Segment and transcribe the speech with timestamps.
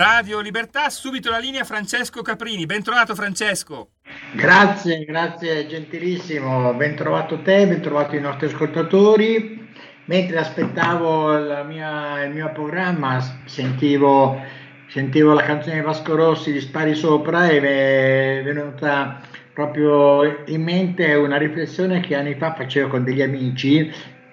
[0.00, 2.64] Radio Libertà, subito la linea Francesco Caprini.
[2.64, 3.90] Ben trovato Francesco.
[4.32, 9.68] Grazie, grazie gentilissimo, ben trovato te, ben trovato i nostri ascoltatori.
[10.06, 14.40] Mentre aspettavo mia- il mio programma sentivo,
[14.88, 19.20] sentivo la canzone di Vasco Rossi di Spari Sopra e mi è venuta
[19.52, 23.92] proprio in mente una riflessione che anni fa facevo con degli amici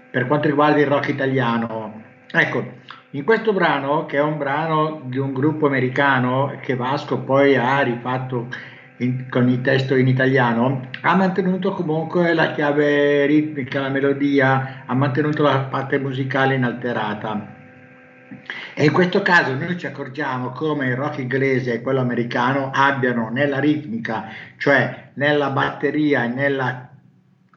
[0.10, 2.04] per quanto riguarda il rock italiano.
[2.32, 2.77] Ecco,
[3.18, 7.82] in questo brano, che è un brano di un gruppo americano che Vasco poi ha
[7.82, 8.48] rifatto
[8.98, 14.94] in- con il testo in italiano, ha mantenuto comunque la chiave ritmica, la melodia, ha
[14.94, 17.56] mantenuto la parte musicale inalterata.
[18.76, 23.30] E in questo caso noi ci accorgiamo come il rock inglese e quello americano abbiano
[23.32, 24.26] nella ritmica,
[24.58, 26.90] cioè nella batteria e, nella-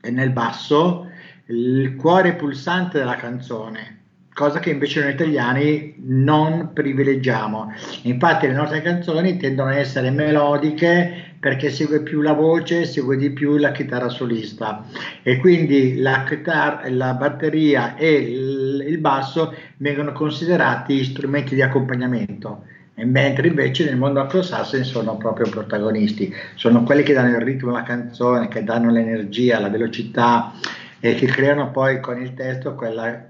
[0.00, 1.06] e nel basso,
[1.48, 3.99] il cuore pulsante della canzone,
[4.40, 7.74] cosa che invece noi italiani non privilegiamo.
[8.04, 13.32] Infatti le nostre canzoni tendono a essere melodiche perché segue più la voce, segue di
[13.32, 14.86] più la chitarra solista
[15.22, 22.64] e quindi la, chitarra, la batteria e il, basso vengono considerati strumenti di accompagnamento.
[22.94, 27.82] Mentre invece nel mondo anglosassone sono proprio protagonisti, sono quelli che danno il ritmo alla
[27.82, 30.54] canzone, che danno l'energia, la velocità
[30.98, 33.26] e che creano poi con il testo quella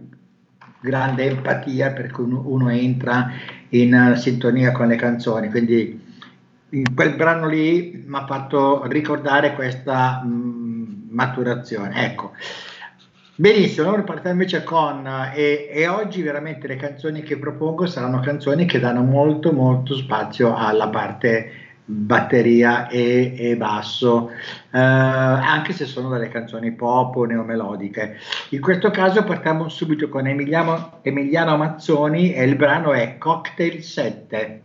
[0.81, 3.31] grande empatia per cui uno, uno entra
[3.71, 5.51] in eh, sintonia con le canzoni.
[5.51, 6.09] Quindi
[6.71, 12.05] in quel brano lì mi ha fatto ricordare questa mh, maturazione.
[12.07, 12.33] Ecco.
[13.35, 18.67] Benissimo, ora partiamo invece con e, e oggi veramente le canzoni che propongo saranno canzoni
[18.67, 21.60] che danno molto molto spazio alla parte
[21.91, 24.31] batteria e, e basso,
[24.71, 28.17] eh, anche se sono delle canzoni pop o neomelodiche.
[28.51, 34.63] In questo caso partiamo subito con Emiliano, Emiliano Mazzoni e il brano è Cocktail 7.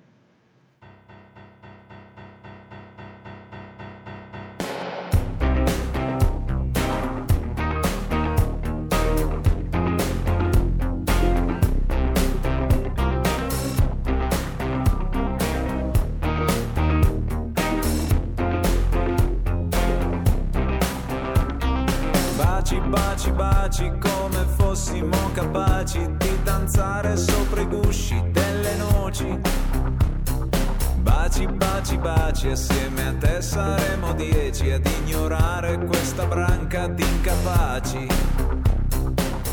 [36.55, 38.07] Branca di incapaci.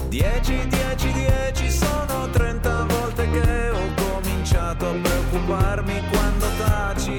[0.08, 7.18] Dieci, dieci, dieci, sono trenta volte che ho cominciato a preoccuparmi quando taci.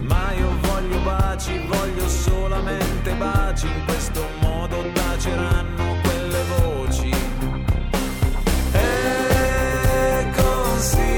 [0.00, 7.10] Ma io voglio baci, voglio solamente baci, in questo modo taceranno quelle voci.
[8.72, 11.17] E considera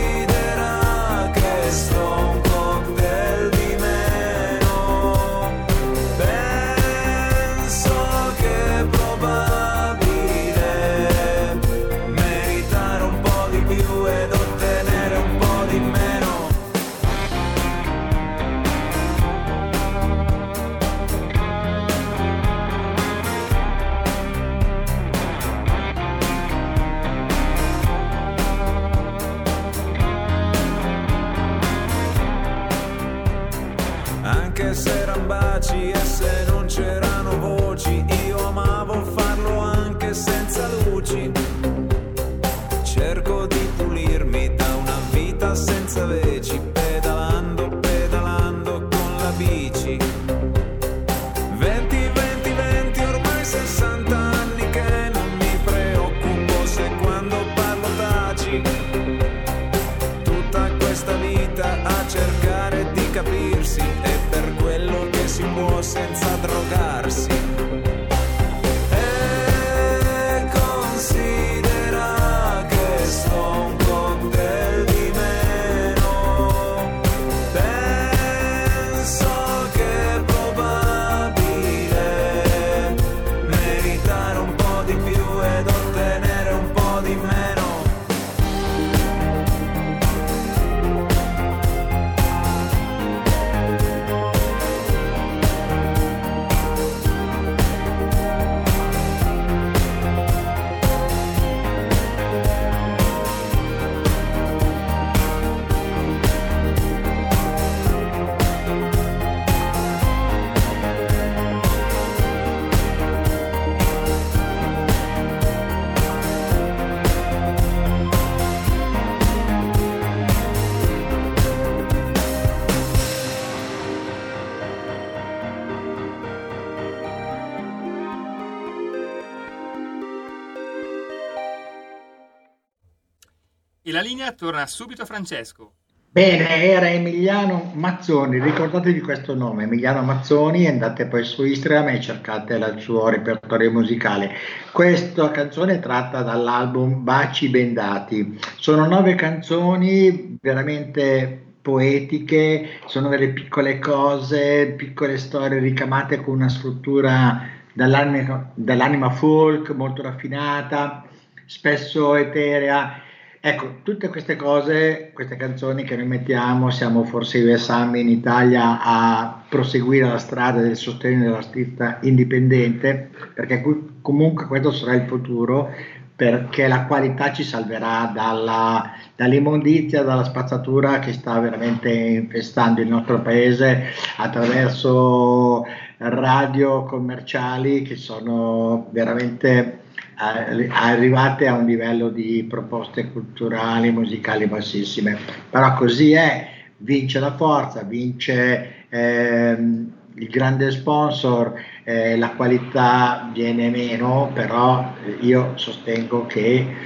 [134.20, 135.72] linea torna subito Francesco.
[136.12, 142.54] Bene, era Emiliano Mazzoni, ricordatevi questo nome, Emiliano Mazzoni, andate poi su Instagram e cercate
[142.54, 144.34] il suo repertorio musicale.
[144.72, 153.78] Questa canzone è tratta dall'album Baci Bendati, sono nove canzoni veramente poetiche, sono delle piccole
[153.78, 161.04] cose, piccole storie ricamate con una struttura dall'anima, dall'anima folk molto raffinata,
[161.46, 163.08] spesso eterea
[163.42, 168.82] Ecco, tutte queste cose, queste canzoni che noi mettiamo, siamo forse i versami in Italia
[168.82, 173.62] a proseguire la strada del sostegno dell'artista indipendente, perché
[174.02, 175.70] comunque questo sarà il futuro,
[176.14, 183.22] perché la qualità ci salverà dalla, dall'immondizia, dalla spazzatura che sta veramente infestando il nostro
[183.22, 183.86] paese
[184.18, 185.66] attraverso
[185.96, 189.78] radio commerciali che sono veramente
[190.20, 195.18] arrivate a un livello di proposte culturali, musicali bassissime.
[195.48, 203.70] Però così è, vince la forza, vince ehm, il grande sponsor, eh, la qualità viene
[203.70, 206.76] meno, però io sostengo che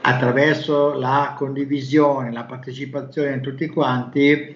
[0.00, 4.54] attraverso la condivisione, la partecipazione di tutti quanti,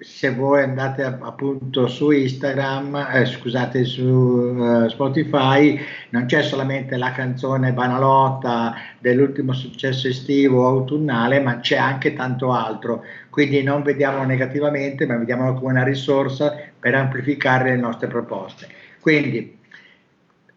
[0.00, 5.80] se voi andate appunto su Instagram, eh, scusate, su uh, Spotify,
[6.10, 12.52] non c'è solamente la canzone banalotta dell'ultimo successo estivo o autunnale, ma c'è anche tanto
[12.52, 13.04] altro.
[13.30, 18.68] Quindi non vediamo negativamente, ma vediamolo come una risorsa per amplificare le nostre proposte.
[19.00, 19.56] Quindi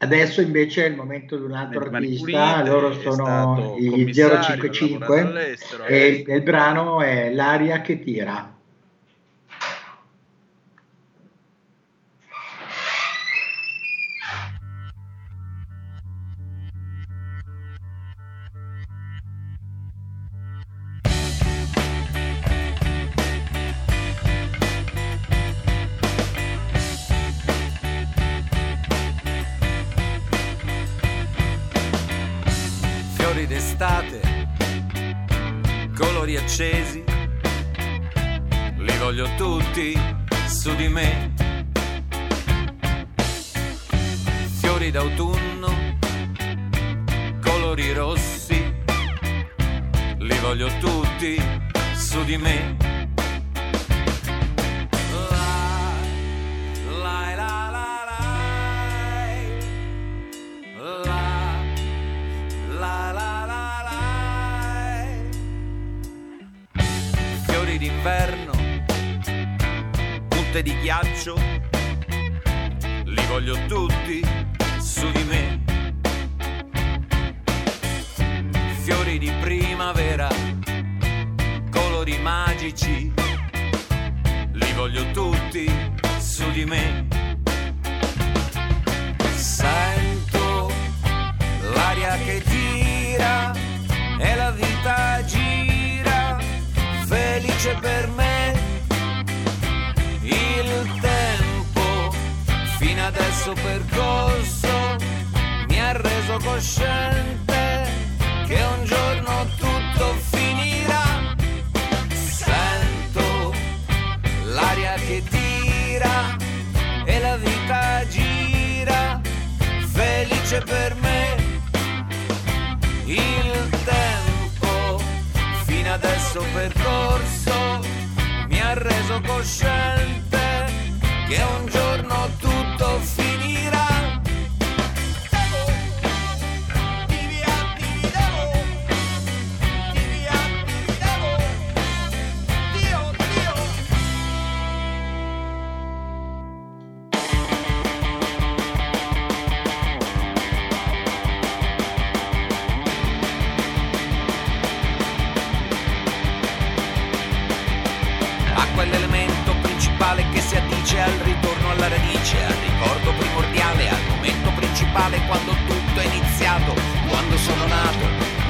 [0.04, 5.56] Adesso invece è il momento di un altro artista, loro sono i 055
[5.86, 8.61] e il brano è L'aria che tira.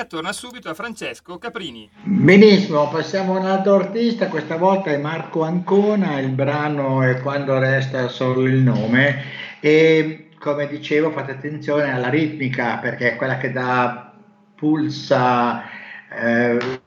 [0.00, 1.88] linea torna subito a Francesco Caprini.
[2.02, 7.58] Benissimo, passiamo a un altro artista, questa volta è Marco Ancona, il brano è Quando
[7.58, 9.22] resta solo il nome
[9.60, 14.14] e come dicevo fate attenzione alla ritmica perché è quella che dà
[14.54, 15.62] pulsa
[16.10, 16.80] eh,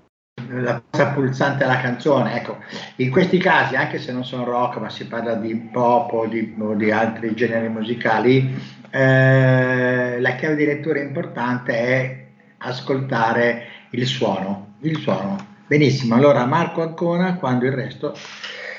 [0.50, 2.36] la cosa pulsante alla canzone.
[2.36, 2.58] Ecco,
[2.98, 6.56] in questi casi, anche se non sono rock, ma si parla di pop o di,
[6.60, 8.54] o di altri generi musicali,
[8.90, 12.23] eh, la chiave di lettura importante è
[12.64, 15.52] ascoltare il suono, il suono.
[15.68, 18.16] Benissimo, allora Marco Ancona quando il resto,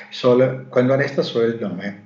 [0.09, 2.04] solo, quando resta solo il nome.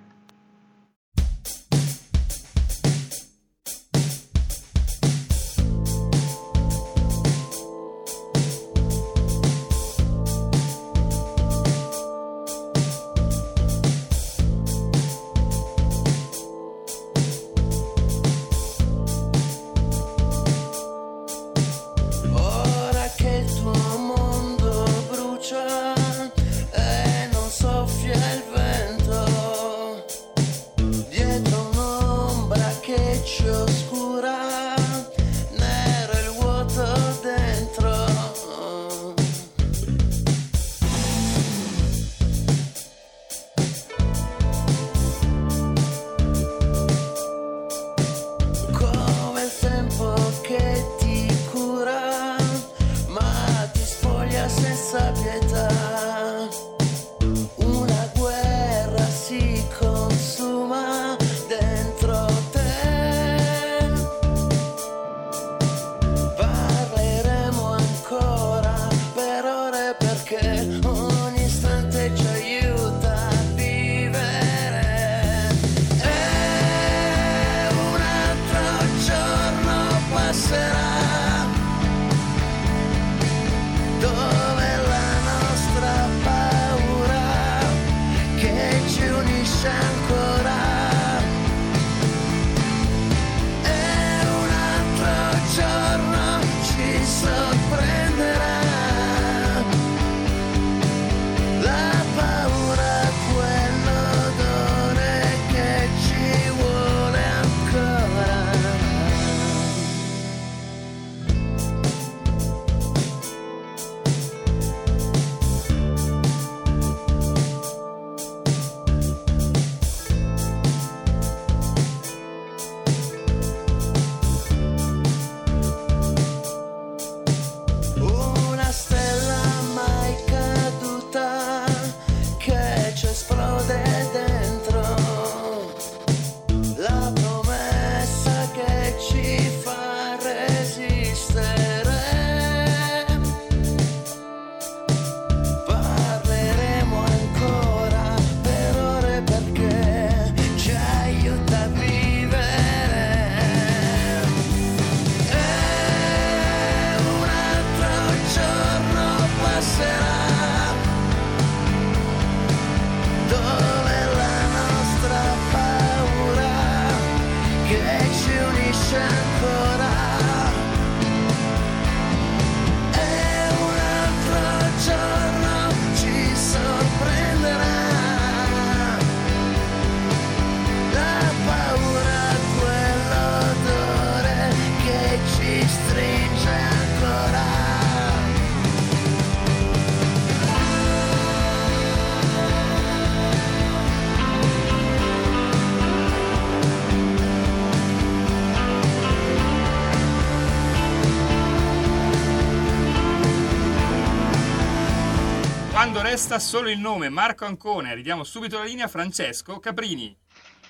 [206.19, 207.95] Resta solo il nome, Marco Ancone.
[207.95, 210.13] Ridiamo subito la linea a Francesco Caprini.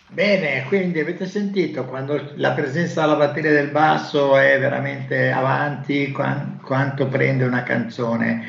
[0.09, 7.07] Bene, quindi avete sentito quando la presenza della batteria del basso è veramente avanti, quanto
[7.07, 8.45] prende una canzone,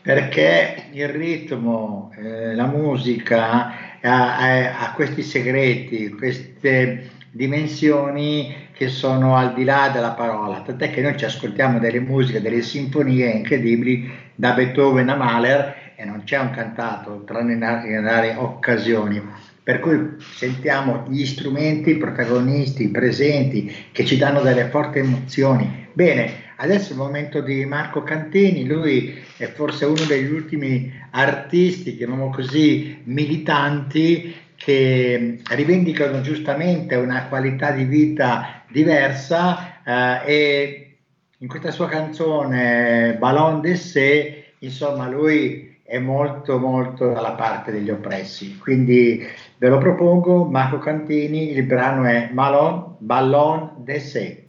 [0.00, 9.54] perché il ritmo, eh, la musica ha, ha questi segreti, queste dimensioni che sono al
[9.54, 14.52] di là della parola, tant'è che noi ci ascoltiamo delle musiche, delle sinfonie incredibili da
[14.52, 19.22] Beethoven a Mahler non c'è un cantato tranne in rare occasioni.
[19.62, 25.88] Per cui sentiamo gli strumenti, i protagonisti presenti che ci danno delle forti emozioni.
[25.92, 31.96] Bene, adesso è il momento di Marco Cantini, lui è forse uno degli ultimi artisti,
[31.96, 40.96] chiamiamo così, militanti che rivendicano giustamente una qualità di vita diversa eh, e
[41.38, 48.58] in questa sua canzone Ballon d'Essai, insomma, lui è molto molto dalla parte degli oppressi.
[48.58, 49.22] Quindi
[49.58, 54.43] ve lo propongo, Marco Cantini, il brano è Malon, Ballon d'Essai.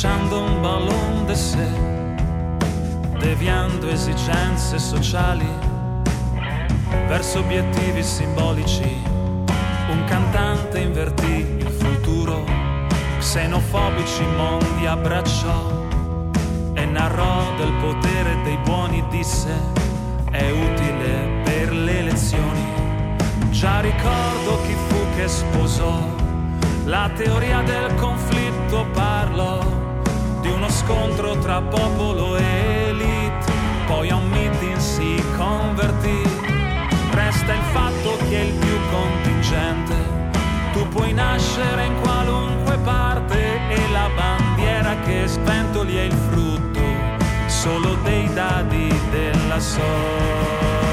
[0.00, 1.66] Lanciando un ballon de sé,
[3.18, 5.48] deviando esigenze sociali
[7.08, 8.96] verso obiettivi simbolici.
[9.90, 12.44] Un cantante invertì il futuro,
[13.18, 15.88] xenofobici mondi abbracciò
[16.74, 19.50] e narrò del potere dei buoni, disse
[20.30, 22.66] è utile per le elezioni.
[23.50, 25.98] Già ricordo chi fu che sposò
[26.84, 29.77] la teoria del conflitto parlò
[30.78, 33.52] scontro tra popolo e elite,
[33.86, 36.22] poi a un meeting si convertì.
[37.10, 39.96] Resta il fatto che il più contingente,
[40.72, 46.80] tu puoi nascere in qualunque parte e la bandiera che sventoli è il frutto
[47.46, 50.87] solo dei dadi della sorte.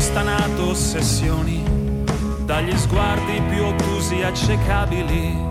[0.00, 1.62] Stanato ossessioni,
[2.44, 5.46] dagli sguardi più ottusi accecabili,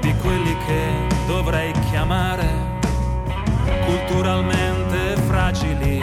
[0.00, 2.46] di quelli che dovrei chiamare
[3.86, 6.02] culturalmente fragili.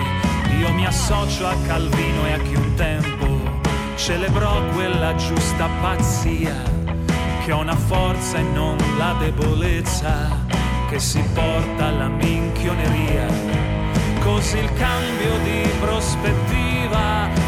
[0.59, 3.27] Io mi associo a Calvino e a chi un tempo
[3.95, 6.55] celebrò quella giusta pazzia,
[7.43, 10.43] che ha una forza e non la debolezza,
[10.89, 13.27] che si porta alla minchioneria.
[14.21, 16.74] Così il cambio di prospettiva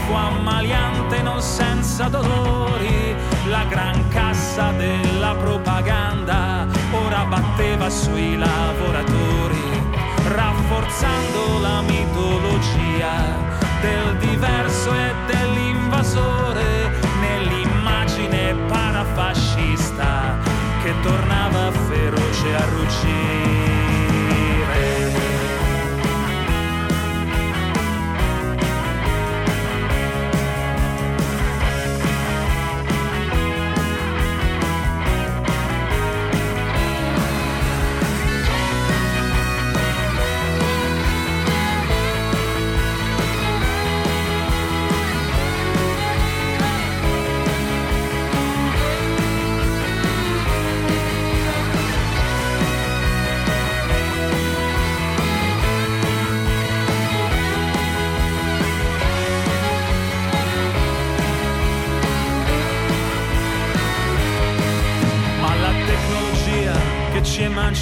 [0.05, 3.15] fu ammaliante non senza dolori,
[3.47, 9.81] la gran cassa della propaganda ora batteva sui lavoratori,
[10.27, 13.45] rafforzando la mitologia
[13.81, 20.37] del diverso e dell'invasore nell'immagine parafascista
[20.81, 23.76] che tornava feroce a ruggire.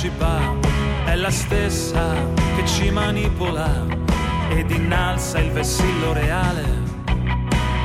[0.05, 0.53] Emancipa
[1.05, 2.13] è la stessa
[2.55, 3.85] che ci manipola
[4.49, 6.83] ed innalza il vessillo reale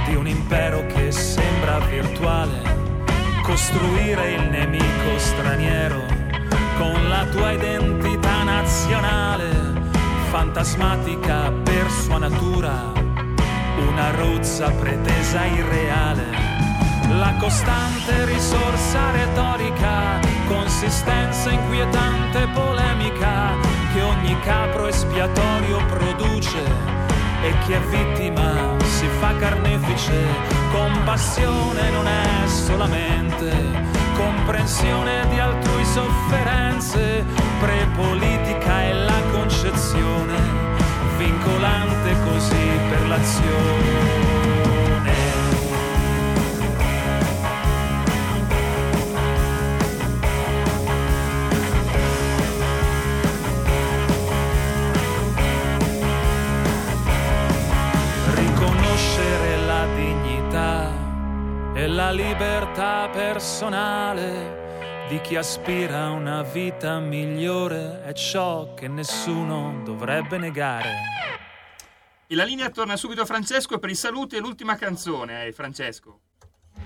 [0.06, 2.78] di un impero che sembra virtuale.
[3.42, 6.02] Costruire il nemico straniero
[6.76, 9.50] con la tua identità nazionale,
[10.30, 12.92] fantasmatica per sua natura,
[13.76, 16.59] una rozza pretesa irreale
[17.18, 23.54] la costante risorsa retorica, consistenza inquietante polemica
[23.92, 26.62] che ogni capro espiatorio produce
[27.42, 30.12] e chi è vittima si fa carnefice.
[30.72, 33.50] Compassione non è solamente
[34.14, 37.24] comprensione di altrui sofferenze,
[37.58, 40.36] prepolitica è la concezione,
[41.16, 44.29] vincolante così per l'azione.
[61.80, 69.80] E la libertà personale di chi aspira a una vita migliore è ciò che nessuno
[69.82, 70.90] dovrebbe negare.
[72.26, 76.18] E la linea torna subito a Francesco per i saluti e l'ultima canzone, eh, Francesco.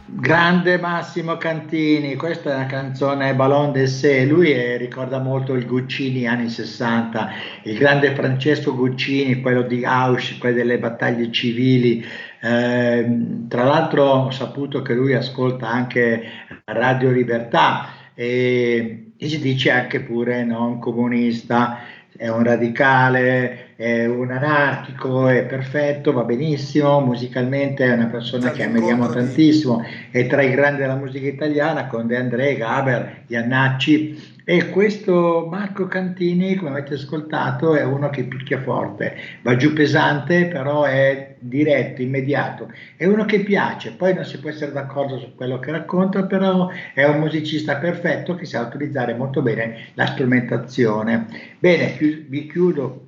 [0.06, 6.28] Grande Massimo Cantini, questa è una canzone Ballon d'Essai, lui è, ricorda molto il Guccini
[6.28, 7.30] anni 60,
[7.64, 12.06] il grande Francesco Guccini, quello di Auschwitz, quello delle battaglie civili,
[12.44, 16.22] eh, tra l'altro ho saputo che lui ascolta anche
[16.64, 21.78] Radio Libertà, e, e si dice anche pure non comunista,
[22.14, 28.64] è un radicale, è un anarchico, è perfetto, va benissimo, musicalmente è una persona che
[28.64, 34.68] ammiriamo tantissimo, è tra i grandi della musica italiana con De André, Gaber, Iannacci e
[34.68, 40.84] questo Marco Cantini, come avete ascoltato, è uno che picchia forte, va giù pesante, però
[40.84, 45.58] è diretto, immediato, è uno che piace, poi non si può essere d'accordo su quello
[45.58, 51.26] che racconta, però è un musicista perfetto che sa utilizzare molto bene la strumentazione.
[51.58, 53.06] Bene, vi chiudo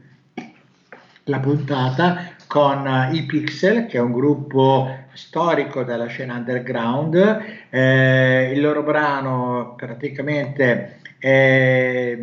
[1.24, 7.42] la puntata con i Pixel, che è un gruppo storico della scena underground.
[7.68, 12.16] Eh, il loro brano praticamente è,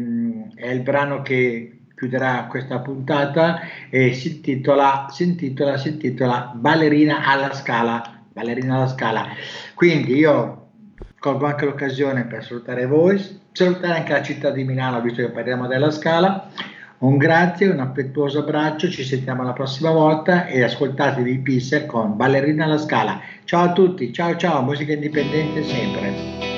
[0.55, 7.25] è il brano che chiuderà questa puntata e si intitola, si intitola, si intitola Ballerina
[7.25, 8.21] alla scala.
[8.33, 9.27] Ballerina alla scala.
[9.73, 10.67] Quindi io
[11.19, 15.67] colgo anche l'occasione per salutare voi, salutare anche la città di Milano, visto che parliamo
[15.67, 16.49] della scala.
[16.99, 22.65] Un grazie, un affettuoso abbraccio, ci sentiamo la prossima volta e ascoltatevi Pisser con Ballerina
[22.65, 23.19] alla Scala.
[23.43, 26.52] Ciao a tutti, ciao ciao, musica indipendente sempre.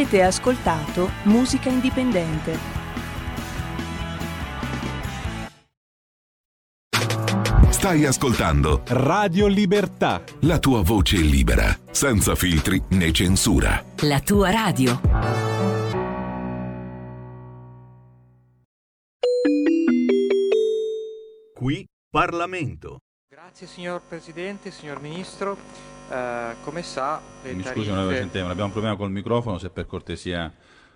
[0.00, 2.58] Avete ascoltato Musica Indipendente.
[7.68, 10.24] Stai ascoltando Radio Libertà.
[10.40, 13.84] la tua voce libera, senza filtri né censura.
[14.00, 14.98] La tua radio.
[21.52, 23.00] Qui Parlamento.
[23.50, 25.58] Grazie signor Presidente, signor Ministro.
[26.08, 27.80] Eh, come sa, le Mi tariffe...
[27.80, 30.50] scusi, onorevole Centemero, abbiamo un problema col microfono, se per cortesia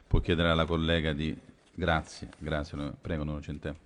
[0.07, 1.37] può chiedere alla collega di...
[1.73, 3.81] Grazie, grazie, prego, onorevole Centemero.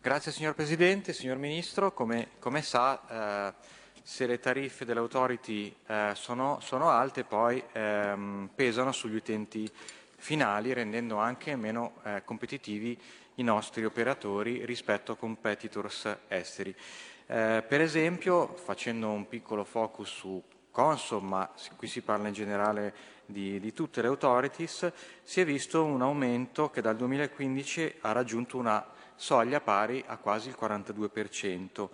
[0.00, 1.92] Grazie signor Presidente, signor Ministro.
[1.92, 3.54] Come, come sa, eh,
[4.02, 9.70] se le tariffe dell'Authority eh, sono, sono alte, poi ehm, pesano sugli utenti
[10.16, 12.98] finali, rendendo anche meno eh, competitivi
[13.40, 16.74] i nostri operatori rispetto a competitors esteri.
[17.26, 22.94] Eh, per esempio, facendo un piccolo focus su Consom, ma qui si parla in generale
[23.24, 28.58] di, di tutte le authorities, si è visto un aumento che dal 2015 ha raggiunto
[28.58, 28.84] una
[29.16, 31.88] soglia pari a quasi il 42%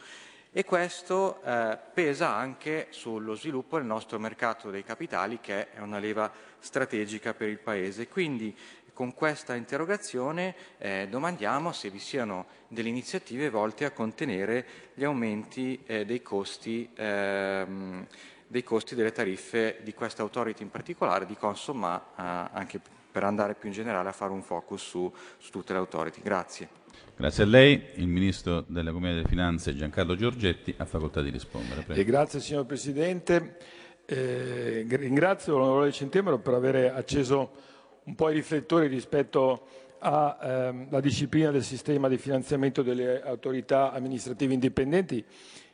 [0.53, 5.99] e questo eh, pesa anche sullo sviluppo del nostro mercato dei capitali che è una
[5.99, 8.09] leva strategica per il Paese.
[8.09, 8.57] Quindi
[8.97, 15.79] con questa interrogazione eh, domandiamo se vi siano delle iniziative volte a contenere gli aumenti
[15.85, 18.07] eh, dei, costi, ehm,
[18.47, 22.81] dei costi delle tariffe di questa authority in particolare, di Consom, ma eh, anche
[23.13, 26.23] per andare più in generale a fare un focus su, su tutte le authority.
[26.23, 26.69] Grazie.
[27.15, 27.89] Grazie a lei.
[27.97, 31.85] Il Ministro dell'Economia e delle Finanze Giancarlo Giorgetti ha facoltà di rispondere.
[31.89, 33.59] E grazie signor Presidente.
[34.07, 37.75] Eh, gr- ringrazio l'onorevole Centemero per aver acceso
[38.07, 39.67] un po' i riflettori rispetto
[39.99, 45.25] alla disciplina del sistema di finanziamento delle autorità amministrative indipendenti,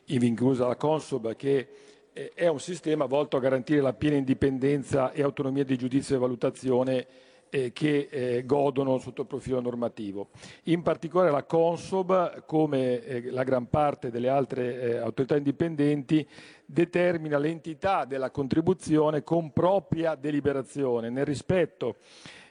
[0.05, 1.67] inclusa la Consob, che
[2.13, 6.19] eh, è un sistema volto a garantire la piena indipendenza e autonomia di giudizio e
[6.19, 7.07] valutazione
[7.71, 10.29] che eh, godono sotto il profilo normativo.
[10.63, 16.27] In particolare la Consob, come eh, la gran parte delle altre eh, autorità indipendenti,
[16.65, 21.97] determina l'entità della contribuzione con propria deliberazione nel rispetto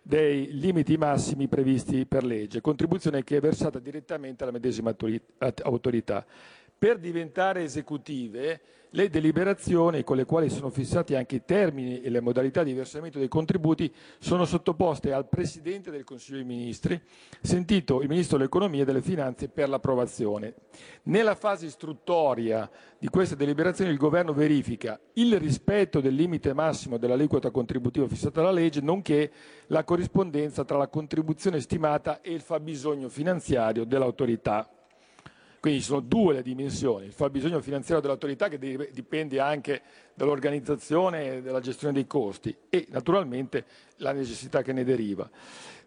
[0.05, 4.95] dei limiti massimi previsti per legge, contribuzione che è versata direttamente alla medesima
[5.63, 6.25] autorità.
[6.83, 12.19] Per diventare esecutive, le deliberazioni con le quali sono fissati anche i termini e le
[12.19, 17.01] modalità di versamento dei contributi sono sottoposte al Presidente del Consiglio dei Ministri,
[17.41, 20.55] sentito il Ministro dell'Economia e delle Finanze per l'approvazione.
[21.05, 22.69] Nella fase istruttoria
[22.99, 28.51] di queste deliberazioni il Governo verifica il rispetto del limite massimo dell'aliquota contributiva fissata dalla
[28.51, 29.31] legge, nonché
[29.69, 34.69] la corrispondenza tra la contribuzione stimata e il fabbisogno finanziario dell'autorità.
[35.63, 39.81] Quindi sono due le dimensioni, il fabbisogno finanziario dell'autorità che dipende anche
[40.13, 43.65] dall'organizzazione e dalla gestione dei costi e naturalmente
[43.99, 45.31] la necessità che ne deriva.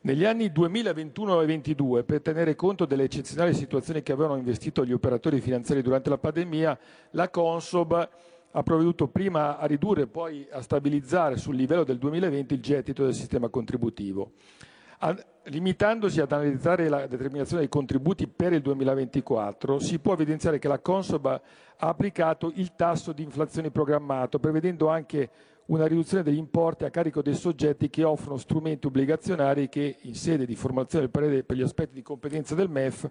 [0.04, 4.94] Negli anni 2021 e 2022, per tenere conto delle eccezionali situazioni che avevano investito gli
[4.94, 8.10] operatori finanziari durante la pandemia, la Consob
[8.52, 13.04] ha provveduto prima a ridurre e poi a stabilizzare sul livello del 2020 il gettito
[13.04, 14.32] del sistema contributivo.
[15.48, 20.80] Limitandosi ad analizzare la determinazione dei contributi per il 2024, si può evidenziare che la
[20.80, 21.41] Consob ha
[21.78, 25.30] applicato il tasso di inflazione programmato, prevedendo anche
[25.68, 30.46] una riduzione degli importi a carico dei soggetti che offrono strumenti obbligazionari che, in sede
[30.46, 33.10] di formazione del parere per gli aspetti di competenza del MEF,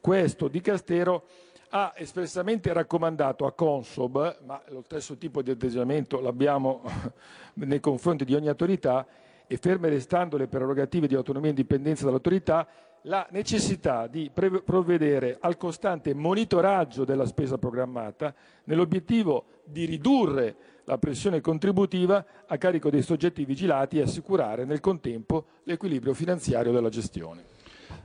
[0.00, 1.24] questo Dicastero
[1.70, 6.82] ha espressamente raccomandato a Consob, ma lo stesso tipo di atteggiamento l'abbiamo
[7.54, 9.06] nei confronti di ogni autorità,
[9.52, 12.68] e ferme restando le prerogative di autonomia e indipendenza dell'autorità,
[13.02, 18.32] la necessità di provvedere al costante monitoraggio della spesa programmata
[18.66, 25.46] nell'obiettivo di ridurre la pressione contributiva a carico dei soggetti vigilati e assicurare nel contempo
[25.64, 27.42] l'equilibrio finanziario della gestione.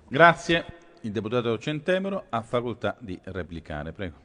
[0.07, 0.65] Grazie.
[1.01, 3.91] Il deputato Centemero ha facoltà di replicare.
[3.91, 4.15] Prego.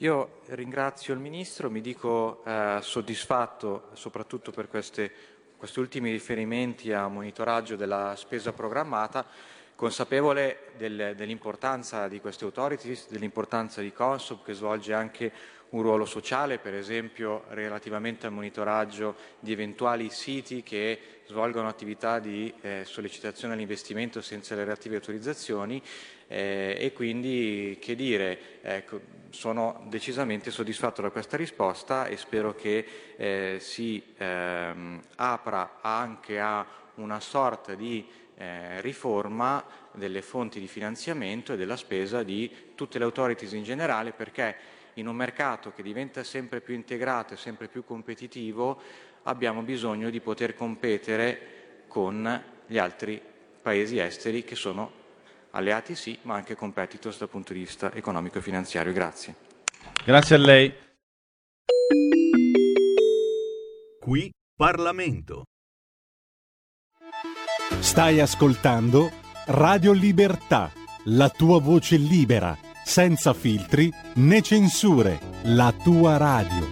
[0.00, 5.10] Io ringrazio il Ministro, mi dico eh, soddisfatto soprattutto per queste-
[5.56, 9.24] questi ultimi riferimenti a monitoraggio della spesa programmata,
[9.74, 15.32] consapevole del- dell'importanza di queste authorities, dell'importanza di Consob che svolge anche
[15.70, 22.52] un ruolo sociale, per esempio relativamente al monitoraggio di eventuali siti che svolgono attività di
[22.60, 25.82] eh, sollecitazione all'investimento senza le relative autorizzazioni
[26.28, 29.00] eh, e quindi che dire, ecco,
[29.30, 36.64] sono decisamente soddisfatto da questa risposta e spero che eh, si ehm, apra anche a
[36.94, 43.04] una sorta di eh, riforma delle fonti di finanziamento e della spesa di tutte le
[43.04, 47.84] authorities in generale perché in un mercato che diventa sempre più integrato e sempre più
[47.84, 48.80] competitivo,
[49.24, 53.20] abbiamo bisogno di poter competere con gli altri
[53.62, 55.04] paesi esteri che sono
[55.50, 58.92] alleati sì, ma anche competitors dal punto di vista economico e finanziario.
[58.92, 59.34] Grazie.
[60.04, 60.74] Grazie a lei.
[64.00, 65.44] Qui Parlamento.
[67.80, 69.10] Stai ascoltando
[69.46, 70.72] Radio Libertà,
[71.04, 72.56] la tua voce libera,
[72.86, 76.70] senza filtri né censure, la tua radio.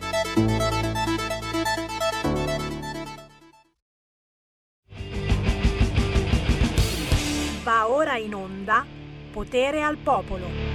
[7.64, 8.86] Va ora in onda
[9.32, 10.73] Potere al Popolo.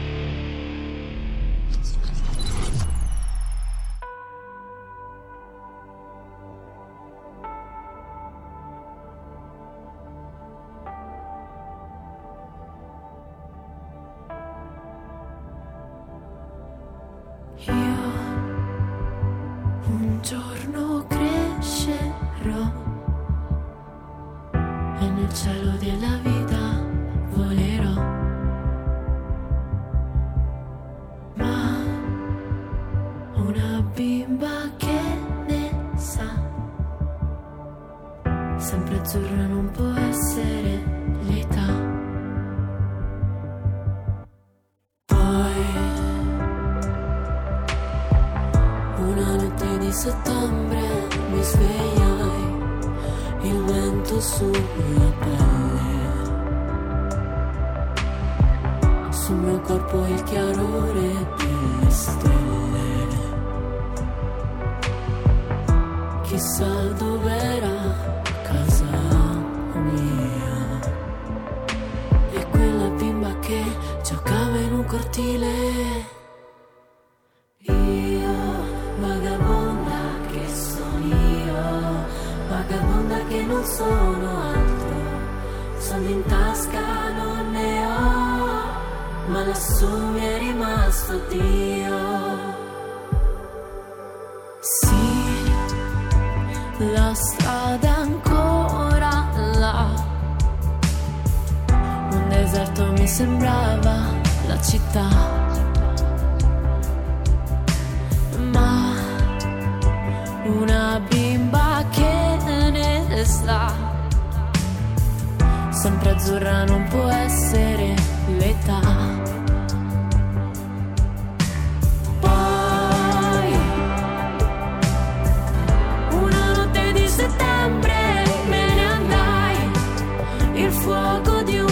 [130.62, 131.68] Il fuoco di un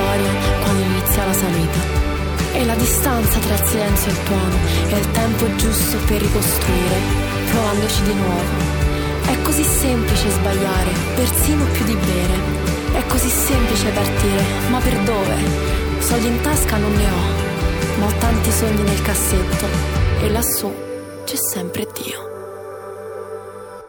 [0.00, 0.32] storia
[0.62, 1.98] quando inizia la salita.
[2.52, 4.56] E la distanza tra il silenzio e il tuono
[4.88, 6.96] è il tempo giusto per ricostruire,
[7.50, 8.78] provandoci di nuovo.
[9.26, 12.68] È così semplice sbagliare, persino più di bere.
[12.92, 15.36] È così semplice partire, ma per dove?
[16.00, 19.66] Soldi in tasca non ne ho, ma ho tanti sogni nel cassetto.
[20.22, 20.72] E lassù
[21.24, 22.29] c'è sempre Dio.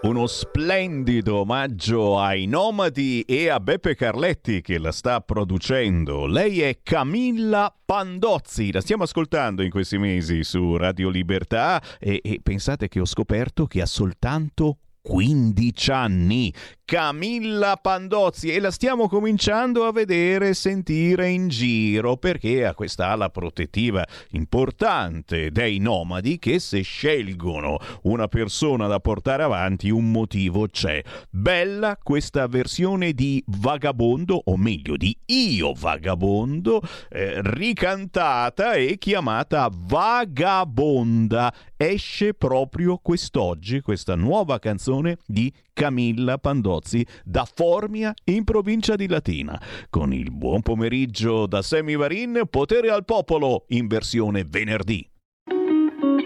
[0.04, 6.26] Uno splendido omaggio ai Nomadi e a Beppe Carletti che la sta producendo.
[6.26, 12.40] Lei è Camilla Pandozzi, la stiamo ascoltando in questi mesi su Radio Libertà e, e
[12.42, 16.54] pensate che ho scoperto che ha soltanto 15 anni.
[16.92, 23.08] Camilla Pandozzi e la stiamo cominciando a vedere e sentire in giro perché ha questa
[23.08, 30.68] ala protettiva importante dei nomadi che se scelgono una persona da portare avanti un motivo
[30.68, 31.02] c'è.
[31.30, 41.54] Bella questa versione di Vagabondo, o meglio di Io Vagabondo, eh, ricantata e chiamata Vagabonda.
[41.78, 46.81] Esce proprio quest'oggi questa nuova canzone di Camilla Pandozzi
[47.24, 49.60] da Formia in provincia di Latina.
[49.90, 55.08] Con il buon pomeriggio da Semi Varin, Potere al Popolo in versione venerdì.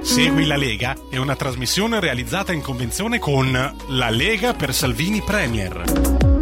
[0.01, 6.34] Segui la Lega è una trasmissione realizzata in convenzione con La Lega per Salvini Premier.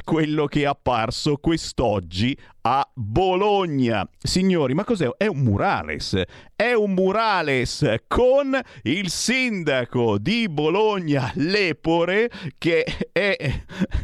[0.03, 4.07] quello che è apparso quest'oggi a Bologna.
[4.17, 5.07] Signori, ma cos'è?
[5.17, 6.19] È un murales.
[6.55, 13.37] È un murales con il sindaco di Bologna, Lepore, che è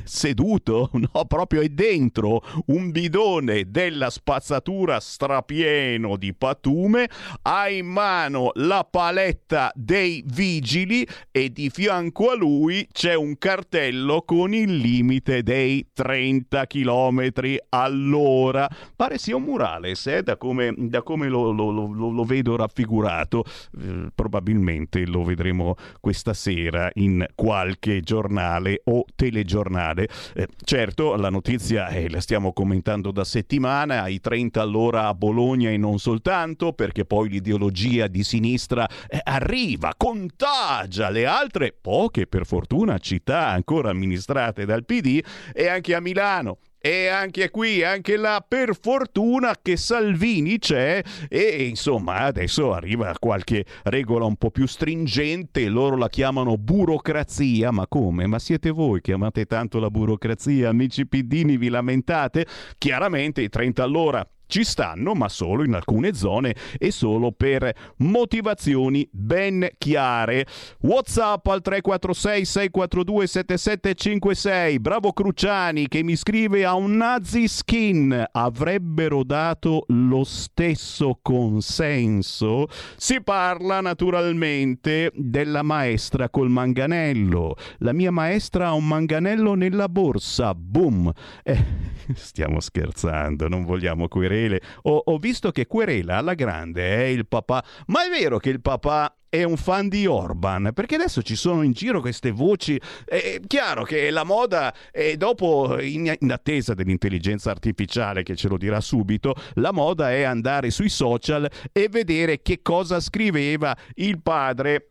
[0.04, 7.10] seduto, no, proprio è dentro un bidone della spazzatura strapieno di patume,
[7.44, 14.22] ha in mano la paletta dei vigili e di fianco a lui c'è un cartello
[14.24, 17.30] con il limite dei 30 km
[17.70, 22.24] all'ora ora pare sia un murales, eh, da come, da come lo, lo, lo, lo,
[22.24, 23.44] vedo raffigurato.
[23.80, 30.08] Eh, probabilmente lo vedremo questa sera in qualche giornale o telegiornale.
[30.36, 35.70] Eh, certo, la notizia eh, la stiamo commentando da settimana, ai 30 all'ora a Bologna
[35.70, 42.46] e non soltanto, perché poi l'ideologia di sinistra eh, arriva, contagia le altre, poche per
[42.46, 45.24] fortuna, città ancora amministrate dal PD
[45.54, 46.58] e anche a Milano.
[46.84, 53.66] E anche qui, anche là, per fortuna che Salvini c'è e insomma adesso arriva qualche
[53.84, 58.26] regola un po' più stringente, loro la chiamano burocrazia, ma come?
[58.26, 62.48] Ma siete voi che amate tanto la burocrazia, amici piddini, vi lamentate?
[62.80, 69.08] Chiaramente i 30 all'ora ci stanno, ma solo in alcune zone e solo per motivazioni
[69.10, 70.46] ben chiare.
[70.82, 74.80] WhatsApp al 346 642 7756.
[74.82, 82.68] Bravo Cruciani che mi scrive a un nazi skin avrebbero dato lo stesso consenso.
[82.98, 87.56] Si parla naturalmente della maestra col manganello.
[87.78, 90.54] La mia maestra ha un manganello nella borsa.
[90.54, 91.10] Boom.
[91.42, 91.64] Eh,
[92.16, 94.62] stiamo scherzando, non vogliamo querele Querele.
[94.84, 98.62] Ho, ho visto che Querela alla grande è il papà, ma è vero che il
[98.62, 102.80] papà è un fan di Orban, perché adesso ci sono in giro queste voci.
[103.06, 108.58] È chiaro che la moda, e dopo, in, in, attesa dell'intelligenza artificiale che ce lo
[108.58, 114.91] dirà subito, la moda è andare sui social e vedere che cosa scriveva il padre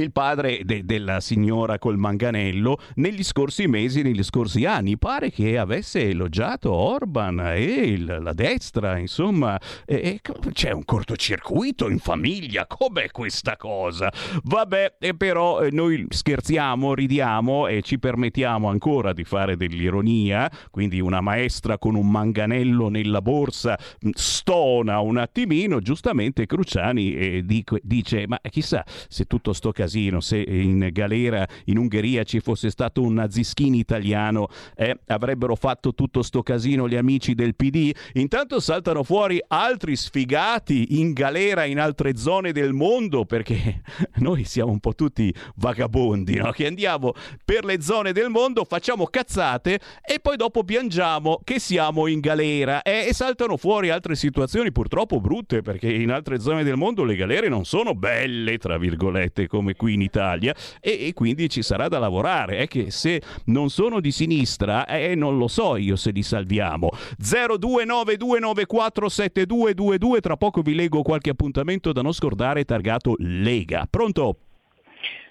[0.00, 4.98] il padre de- della signora col manganello negli scorsi mesi, negli scorsi anni.
[4.98, 11.88] Pare che avesse elogiato Orban e il, la destra, insomma, e, e c'è un cortocircuito
[11.88, 12.66] in famiglia.
[12.66, 14.12] Com'è questa cosa?
[14.42, 20.50] Vabbè, però eh, noi scherziamo, ridiamo e ci permettiamo ancora di fare dell'ironia.
[20.70, 25.78] Quindi una maestra con un manganello nella borsa mm, stona un attimino.
[25.78, 31.46] Giustamente Cruciani eh, dico, dice: Ma chissà se tutto sto casino casino se in galera
[31.66, 36.96] in Ungheria ci fosse stato un nazischini italiano eh, avrebbero fatto tutto sto casino gli
[36.96, 43.26] amici del PD intanto saltano fuori altri sfigati in galera in altre zone del mondo
[43.26, 43.82] perché
[44.16, 46.50] noi siamo un po' tutti vagabondi no?
[46.50, 47.12] che andiamo
[47.44, 52.80] per le zone del mondo facciamo cazzate e poi dopo piangiamo che siamo in galera
[52.80, 57.16] eh, e saltano fuori altre situazioni purtroppo brutte perché in altre zone del mondo le
[57.16, 61.88] galere non sono belle tra virgolette come qui in Italia e, e quindi ci sarà
[61.88, 62.58] da lavorare.
[62.58, 66.90] È che se non sono di sinistra, eh, non lo so io se li salviamo.
[67.20, 73.86] 0292947222, tra poco vi leggo qualche appuntamento da non scordare targato Lega.
[73.88, 74.36] Pronto?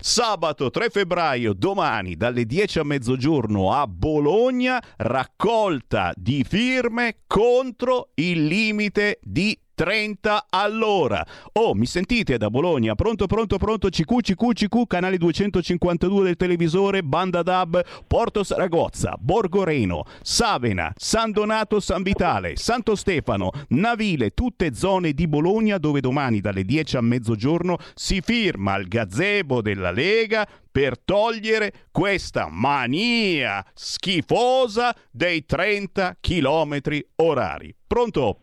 [0.00, 8.46] Sabato 3 febbraio, domani dalle 10 a mezzogiorno a Bologna, raccolta di firme contro il
[8.46, 11.24] limite di 30 all'ora.
[11.52, 12.94] Oh, mi sentite da Bologna?
[12.94, 13.88] Pronto, pronto, pronto?
[13.88, 21.80] CQ, CQ, CQ, canale 252 del televisore, Banda DAB, Porto Saragozza, Borgoreno, Savena, San Donato,
[21.80, 27.78] San Vitale, Santo Stefano, Navile, tutte zone di Bologna dove domani dalle 10 a mezzogiorno
[27.94, 36.80] si firma il gazebo della Lega per togliere questa mania schifosa dei 30 km
[37.16, 37.72] orari.
[37.86, 38.40] Pronto?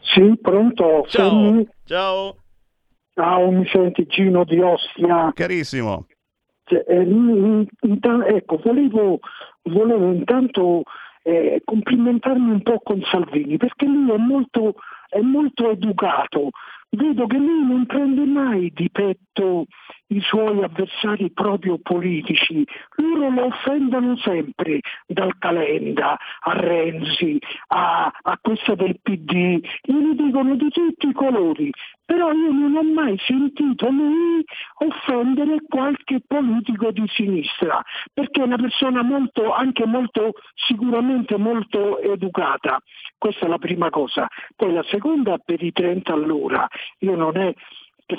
[0.00, 1.04] Sì, pronto?
[1.08, 1.28] Ciao.
[1.28, 1.68] Sammy?
[1.84, 2.36] Ciao.
[3.14, 5.32] Ciao, mi senti Gino di Ostia?
[5.34, 6.06] Carissimo.
[6.64, 7.66] Cioè, eh,
[8.36, 9.18] ecco, volevo,
[9.62, 10.82] volevo intanto
[11.22, 14.74] eh, complimentarmi un po' con Salvini perché lui è molto,
[15.08, 16.50] è molto educato.
[16.90, 19.66] Vedo che lui non prende mai di petto
[20.06, 22.64] i suoi avversari proprio politici,
[22.96, 30.54] loro lo offendono sempre, dal Calenda a Renzi a, a questa del PD, glieli dicono
[30.56, 31.70] di tutti i colori,
[32.08, 34.42] però io non ho mai sentito lui
[34.78, 37.84] offendere qualche politico di sinistra,
[38.14, 42.80] perché è una persona molto, anche molto, sicuramente molto educata.
[43.18, 44.26] Questa è la prima cosa.
[44.56, 46.66] Poi la seconda per i 30 all'ora,
[47.00, 47.52] io non è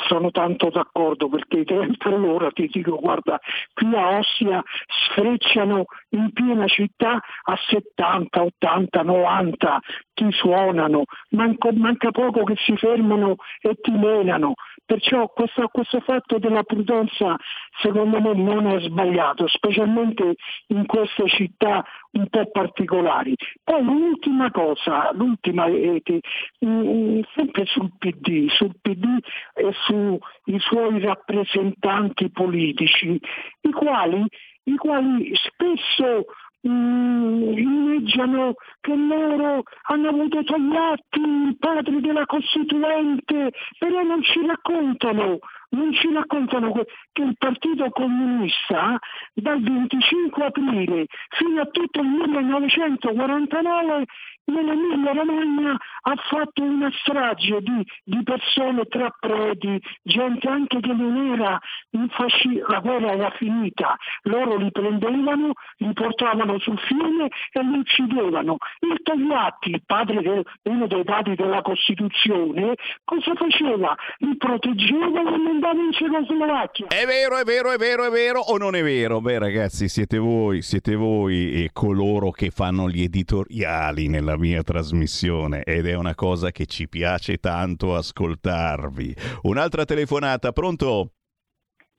[0.07, 3.39] sono tanto d'accordo perché 30 all'ora ti dico guarda
[3.73, 9.79] qui a Ossia sfrecciano in piena città a 70, 80, 90
[10.13, 14.53] ti suonano, manco- manca poco che si fermano e ti menano.
[14.89, 17.37] Perciò questo, questo fatto della prudenza
[17.79, 20.33] secondo me non è sbagliato, specialmente
[20.69, 23.35] in queste città un po' particolari.
[23.63, 26.21] Poi l'ultima cosa, l'ultima è che
[26.65, 29.05] mm, sempre sul PD, sul PD
[29.53, 33.19] e sui suoi rappresentanti politici,
[33.61, 34.25] i quali,
[34.63, 36.25] i quali spesso
[36.68, 45.39] mm, inneggiano che loro hanno avuto Togliatti, il padre della Costituente, però non ci raccontano,
[45.70, 48.97] non ci raccontano che il Partito Comunista
[49.34, 54.05] dal 25 aprile fino a tutto il 1949
[54.49, 61.34] nell'Emilia Romagna ha fatto una strage di, di persone tra preti, gente anche che non
[61.34, 61.59] era
[61.91, 67.78] in fasci- la guerra era finita, loro li prendevano, li portavano sul fiume e li
[67.78, 68.57] uccidevano.
[68.80, 73.95] Il Togliatti, padre uno dei padri della Costituzione, cosa faceva?
[74.17, 76.88] Li proteggeva e li mandava in Cecoslovacchia.
[76.88, 79.20] È vero, è vero, è vero, è vero o non è vero?
[79.20, 85.64] Beh ragazzi, siete voi, siete voi e coloro che fanno gli editoriali nella mia trasmissione
[85.64, 89.16] ed è una cosa che ci piace tanto ascoltarvi.
[89.43, 91.12] Un'altra telefonata, pronto?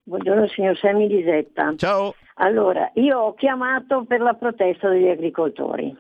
[0.03, 1.75] Buongiorno signor Semi Lisetta.
[1.77, 2.15] Ciao.
[2.37, 5.95] Allora, io ho chiamato per la protesta degli agricoltori.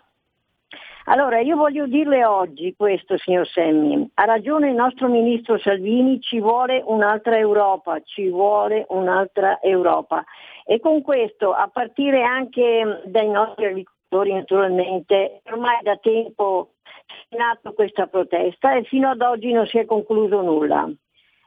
[1.11, 4.09] Allora, io voglio dirle oggi questo, signor Semmi.
[4.15, 10.25] Ha ragione il nostro ministro Salvini, ci vuole un'altra Europa, ci vuole un'altra Europa.
[10.65, 16.75] E con questo, a partire anche dai nostri agricoltori naturalmente, ormai da tempo
[17.29, 20.89] è nata questa protesta e fino ad oggi non si è concluso nulla.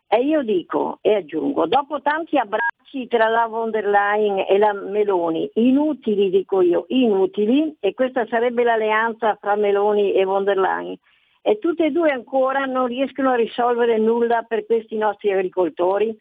[0.10, 2.63] E io dico e aggiungo, dopo tanti abbracci
[2.94, 8.26] allearsi tra la von der Leyen e la Meloni, inutili dico io, inutili, e questa
[8.28, 10.96] sarebbe l'alleanza fra Meloni e von der Leyen.
[11.42, 16.16] E tutte e due ancora non riescono a risolvere nulla per questi nostri agricoltori,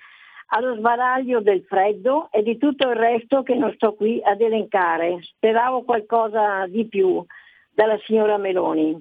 [0.55, 5.21] allo sbaraglio del freddo e di tutto il resto che non sto qui ad elencare.
[5.23, 7.25] Speravo qualcosa di più
[7.73, 9.01] dalla signora Meloni.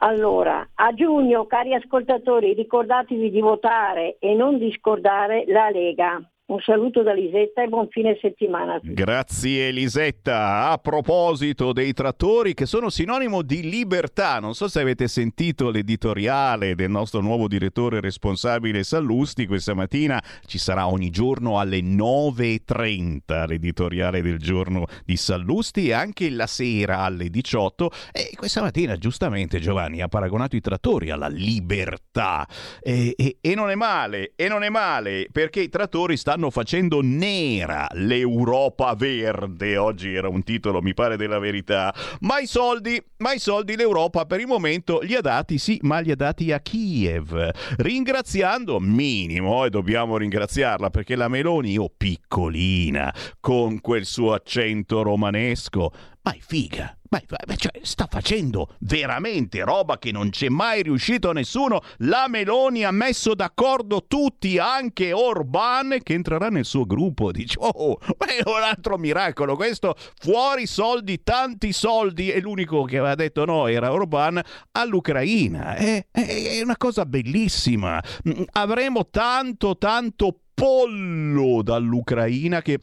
[0.00, 6.22] Allora, a giugno, cari ascoltatori, ricordatevi di votare e non di scordare la Lega.
[6.48, 8.80] Un saluto da Lisetta e buon fine settimana.
[8.82, 10.70] Grazie Elisetta.
[10.70, 16.74] A proposito dei trattori che sono sinonimo di libertà, non so se avete sentito l'editoriale
[16.74, 24.22] del nostro nuovo direttore responsabile Sallusti questa mattina, ci sarà ogni giorno alle 9.30 l'editoriale
[24.22, 30.00] del giorno di Sallusti e anche la sera alle 18 e questa mattina giustamente Giovanni
[30.00, 32.48] ha paragonato i trattori alla libertà
[32.80, 37.00] e, e- e non è male, e non è male perché i trattori stanno facendo
[37.02, 39.76] nera l'Europa verde.
[39.76, 41.94] Oggi era un titolo, mi pare, della verità.
[42.20, 45.98] Ma i soldi, ma i soldi l'Europa per il momento li ha dati, sì, ma
[45.98, 47.50] li ha dati a Kiev.
[47.78, 55.90] Ringraziando, minimo, e dobbiamo ringraziarla perché la Meloni, oh piccolina, con quel suo accento romanesco,
[56.22, 56.92] ma è figa.
[57.10, 61.80] Ma ma- cioè, sta facendo veramente roba che non c'è mai riuscito nessuno.
[62.00, 67.32] La Meloni ha messo d'accordo tutti, anche Orban, che entrerà nel suo gruppo.
[67.32, 69.56] Dice, oh, è un altro miracolo.
[69.56, 72.30] Questo fuori soldi, tanti soldi.
[72.30, 74.38] E l'unico che aveva detto no era Orban
[74.72, 75.76] all'Ucraina.
[75.76, 78.02] È, è- è una cosa bellissima.
[78.28, 82.80] Mm, Avremo tanto, tanto pollo dall'Ucraina che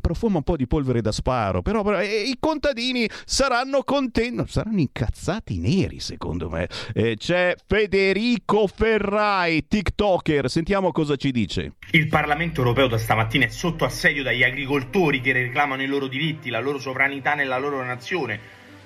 [0.00, 5.58] profuma un po' di polvere da sparo, però, però, i contadini saranno contenti, saranno incazzati
[5.58, 6.68] neri secondo me.
[6.94, 11.72] Eh, c'è Federico Ferrai, TikToker, sentiamo cosa ci dice.
[11.90, 16.50] Il Parlamento europeo da stamattina è sotto assedio dagli agricoltori che reclamano i loro diritti,
[16.50, 18.38] la loro sovranità nella loro nazione.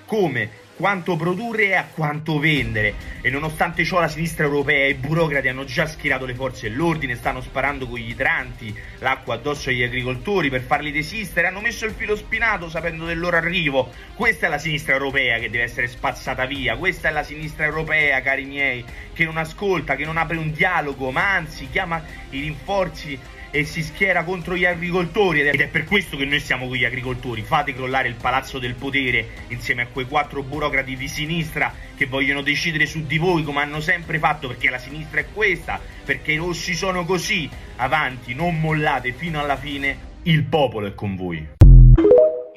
[0.07, 0.62] Come?
[0.75, 2.95] Quanto produrre e a quanto vendere.
[3.21, 7.15] E nonostante ciò la sinistra europea e i burocrati hanno già schierato le forze dell'ordine,
[7.15, 11.93] stanno sparando con gli idranti, l'acqua addosso agli agricoltori per farli desistere, hanno messo il
[11.93, 13.93] filo spinato sapendo del loro arrivo.
[14.15, 18.21] Questa è la sinistra europea che deve essere spazzata via, questa è la sinistra europea,
[18.23, 23.19] cari miei, che non ascolta, che non apre un dialogo, ma anzi chiama i rinforzi
[23.53, 26.85] e si schiera contro gli agricoltori ed è per questo che noi siamo con gli
[26.85, 27.43] agricoltori.
[27.43, 32.41] Fate crollare il palazzo del potere insieme a quei quattro burocrati di sinistra che vogliono
[32.41, 36.37] decidere su di voi come hanno sempre fatto perché la sinistra è questa, perché i
[36.37, 37.49] rossi sono così.
[37.77, 41.62] Avanti, non mollate fino alla fine, il popolo è con voi.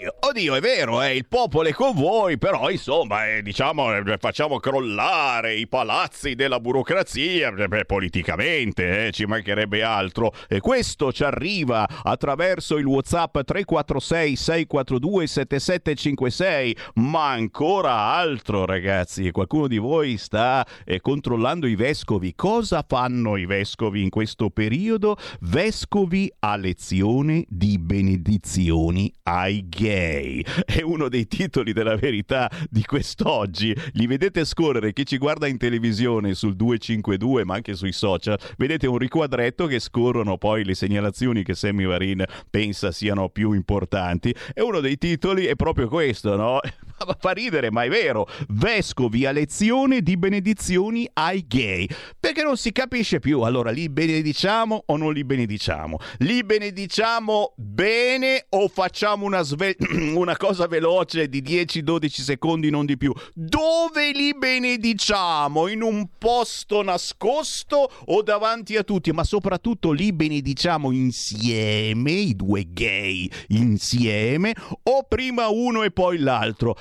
[0.08, 4.60] Oddio, è vero, eh, il popolo è con voi, però insomma, eh, diciamo, eh, facciamo
[4.60, 10.32] crollare i palazzi della burocrazia, eh, beh, politicamente, eh, ci mancherebbe altro.
[10.48, 19.32] E questo ci arriva attraverso il WhatsApp 346 642 7756, ma ancora altro, ragazzi.
[19.32, 22.36] Qualcuno di voi sta eh, controllando i vescovi.
[22.36, 25.18] Cosa fanno i vescovi in questo periodo?
[25.42, 29.95] Vescovi a lezione di benedizioni ai gay.
[29.96, 33.76] È uno dei titoli della verità di quest'oggi.
[33.94, 38.88] Li vedete scorrere, chi ci guarda in televisione sul 252, ma anche sui social, vedete
[38.88, 44.36] un riquadretto che scorrono poi le segnalazioni che Sammy Varin pensa siano più importanti.
[44.54, 46.60] E uno dei titoli è proprio questo, no?
[47.20, 48.28] Fa ridere, ma è vero.
[48.50, 51.88] Vescovi a lezione di benedizioni ai gay.
[52.20, 53.42] Perché non si capisce più.
[53.42, 55.98] Allora, li benediciamo o non li benediciamo?
[56.20, 59.76] Li benediciamo bene o facciamo una, sve-
[60.16, 63.14] una cosa veloce di 10-12 secondi, non di più?
[63.34, 65.68] Dove li benediciamo?
[65.68, 69.12] In un posto nascosto o davanti a tutti?
[69.12, 76.76] Ma soprattutto li benediciamo insieme, i due gay insieme, o prima uno e poi l'altro?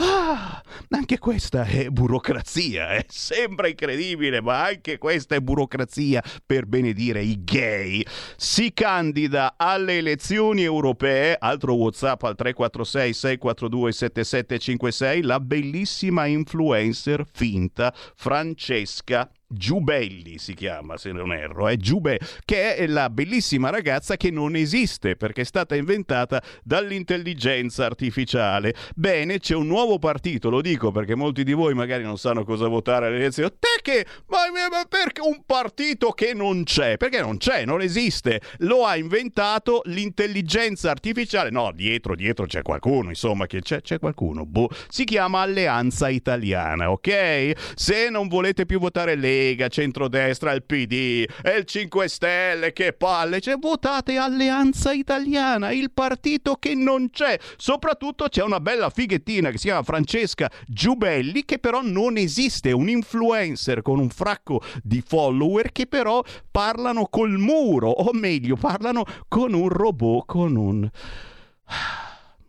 [0.00, 3.04] Ah, anche questa è burocrazia, eh?
[3.08, 8.04] sembra incredibile, ma anche questa è burocrazia per benedire i gay.
[8.36, 17.92] Si candida alle elezioni europee, altro WhatsApp al 346 642 7756, la bellissima influencer finta
[18.14, 24.30] Francesca Giubelli si chiama, se non erro, è Giube, che è la bellissima ragazza che
[24.30, 28.74] non esiste perché è stata inventata dall'intelligenza artificiale.
[28.94, 32.68] Bene, c'è un nuovo partito, lo dico perché molti di voi magari non sanno cosa
[32.68, 33.48] votare alle elezioni.
[33.58, 34.38] Te che, ma,
[34.70, 36.98] ma perché un partito che non c'è?
[36.98, 38.42] Perché non c'è, non esiste.
[38.58, 41.48] Lo ha inventato l'intelligenza artificiale.
[41.48, 44.44] No, dietro, dietro c'è qualcuno, insomma, che c'è, c'è qualcuno.
[44.44, 44.68] Boh.
[44.90, 47.72] Si chiama Alleanza Italiana, ok?
[47.74, 52.92] Se non volete più votare Lega, Lega, centrodestra, il PD e il 5 Stelle, che
[52.92, 57.38] palle, cioè votate Alleanza Italiana, il partito che non c'è.
[57.56, 62.88] Soprattutto c'è una bella fighettina che si chiama Francesca Giubelli, che però non esiste, un
[62.88, 69.52] influencer con un fracco di follower che però parlano col muro, o meglio, parlano con
[69.54, 70.90] un robot, con un...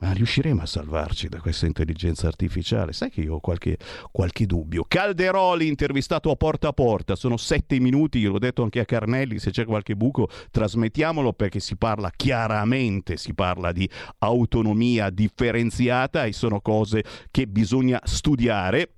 [0.01, 2.93] Ma riusciremo a salvarci da questa intelligenza artificiale?
[2.93, 3.77] Sai che io ho qualche,
[4.11, 4.85] qualche dubbio.
[4.87, 9.39] Calderoli intervistato a porta a porta, sono sette minuti, io l'ho detto anche a Carnelli,
[9.39, 13.89] se c'è qualche buco trasmettiamolo perché si parla chiaramente, si parla di
[14.19, 18.93] autonomia differenziata e sono cose che bisogna studiare.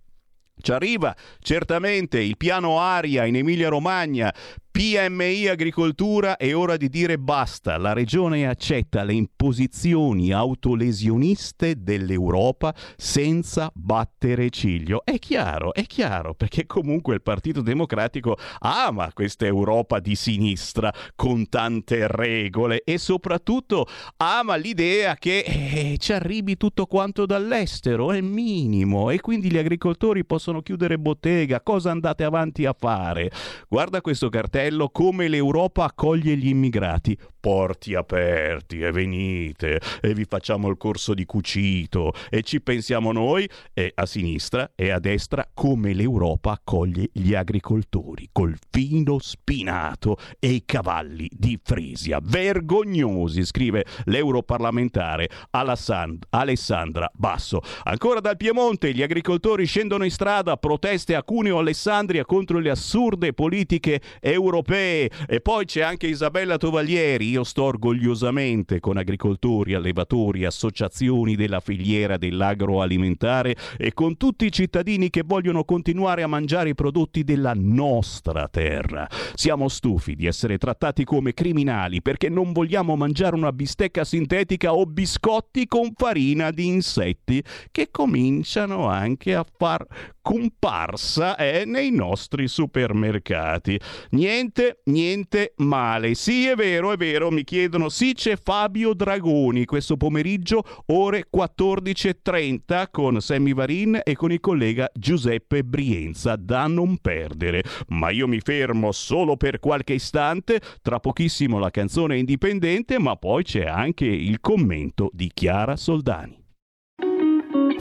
[0.61, 4.31] Ci arriva certamente il piano aria in Emilia Romagna
[4.71, 7.77] PMI Agricoltura è ora di dire basta.
[7.77, 15.03] La regione accetta le imposizioni autolesioniste dell'Europa senza battere ciglio.
[15.03, 21.49] È chiaro, è chiaro, perché comunque il Partito Democratico ama questa Europa di sinistra con
[21.49, 23.85] tante regole e soprattutto
[24.17, 30.23] ama l'idea che eh, ci arrivi tutto quanto dall'estero, è minimo e quindi gli agricoltori
[30.23, 31.59] possono chiudere bottega.
[31.59, 33.29] Cosa andate avanti a fare?
[33.67, 34.59] Guarda questo cartello
[34.91, 37.17] come l'Europa accoglie gli immigrati.
[37.41, 43.49] Porti aperti e venite e vi facciamo il corso di cucito e ci pensiamo noi
[43.73, 50.49] e a sinistra e a destra come l'Europa accoglie gli agricoltori col fino spinato e
[50.49, 52.19] i cavalli di Frisia.
[52.21, 57.61] Vergognosi, scrive l'europarlamentare Alassand- Alessandra Basso.
[57.85, 63.33] Ancora dal Piemonte gli agricoltori scendono in strada, proteste a Cuneo Alessandria contro le assurde
[63.33, 71.35] politiche europee e poi c'è anche Isabella Tovaglieri io sto orgogliosamente con agricoltori, allevatori, associazioni
[71.35, 77.23] della filiera dell'agroalimentare e con tutti i cittadini che vogliono continuare a mangiare i prodotti
[77.23, 79.07] della nostra terra.
[79.33, 84.85] Siamo stufi di essere trattati come criminali perché non vogliamo mangiare una bistecca sintetica o
[84.85, 89.85] biscotti con farina di insetti che cominciano anche a far
[90.21, 93.79] comparsa eh, nei nostri supermercati.
[94.11, 94.40] Niente,
[94.85, 96.15] niente male.
[96.15, 97.89] Sì, è vero, è vero, mi chiedono.
[97.89, 104.89] Sì, c'è Fabio Dragoni questo pomeriggio, ore 14.30 con Sammy Varin e con il collega
[104.93, 107.63] Giuseppe Brienza, da non perdere.
[107.89, 113.43] Ma io mi fermo solo per qualche istante, tra pochissimo la canzone indipendente, ma poi
[113.43, 116.39] c'è anche il commento di Chiara Soldani.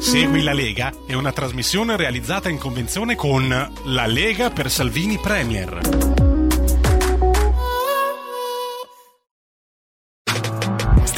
[0.01, 3.49] Segui la Lega è una trasmissione realizzata in convenzione con
[3.85, 6.30] La Lega per Salvini Premier.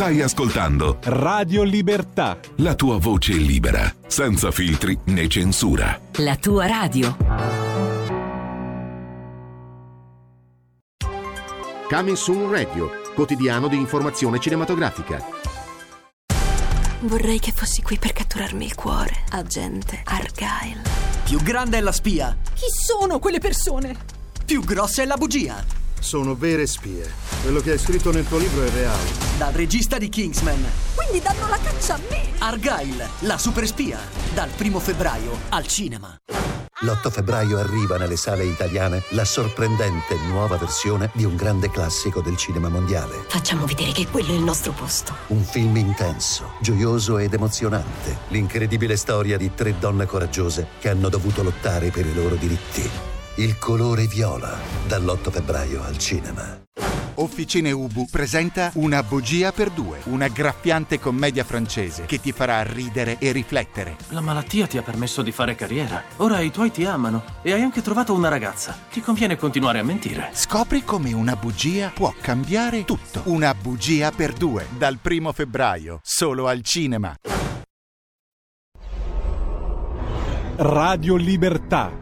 [0.02, 2.36] Stai ascoltando Radio Libertà.
[2.56, 5.96] la tua voce libera, senza filtri né censura.
[6.14, 7.16] La tua radio.
[11.88, 15.24] Coming Soon Radio, quotidiano di informazione cinematografica.
[17.02, 20.82] Vorrei che fossi qui per catturarmi il cuore, agente Argyle.
[21.22, 22.36] Più grande è la spia.
[22.54, 23.96] Chi sono quelle persone?
[24.44, 25.64] Più grossa è la bugia.
[26.02, 27.08] Sono vere spie.
[27.42, 29.08] Quello che hai scritto nel tuo libro è reale.
[29.38, 30.60] Dal regista di Kingsman.
[30.96, 32.28] Quindi danno la caccia a me.
[32.38, 34.00] Argyle, la super spia.
[34.34, 36.12] Dal primo febbraio al cinema.
[36.80, 42.36] L'8 febbraio arriva nelle sale italiane la sorprendente nuova versione di un grande classico del
[42.36, 43.24] cinema mondiale.
[43.28, 45.14] Facciamo vedere che quello è il nostro posto.
[45.28, 48.18] Un film intenso, gioioso ed emozionante.
[48.30, 53.11] L'incredibile storia di tre donne coraggiose che hanno dovuto lottare per i loro diritti.
[53.36, 56.60] Il colore viola, dall'8 febbraio al cinema.
[57.14, 63.16] Officine Ubu presenta Una bugia per due, una graffiante commedia francese che ti farà ridere
[63.18, 63.96] e riflettere.
[64.10, 66.02] La malattia ti ha permesso di fare carriera.
[66.16, 68.76] Ora i tuoi ti amano e hai anche trovato una ragazza.
[68.92, 70.28] Ti conviene continuare a mentire.
[70.34, 73.22] Scopri come una bugia può cambiare tutto.
[73.24, 77.14] Una bugia per due, dal primo febbraio, solo al cinema.
[80.56, 82.01] Radio Libertà.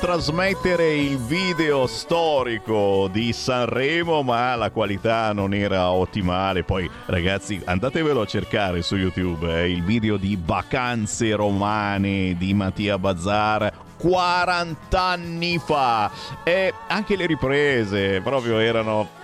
[0.00, 6.62] Trasmettere il video storico di Sanremo, ma la qualità non era ottimale.
[6.62, 12.96] Poi, ragazzi, andatevelo a cercare su YouTube eh, il video di Vacanze romane di Mattia
[12.96, 13.86] Bazzar.
[13.98, 16.08] 40 anni fa
[16.44, 19.17] e anche le riprese proprio erano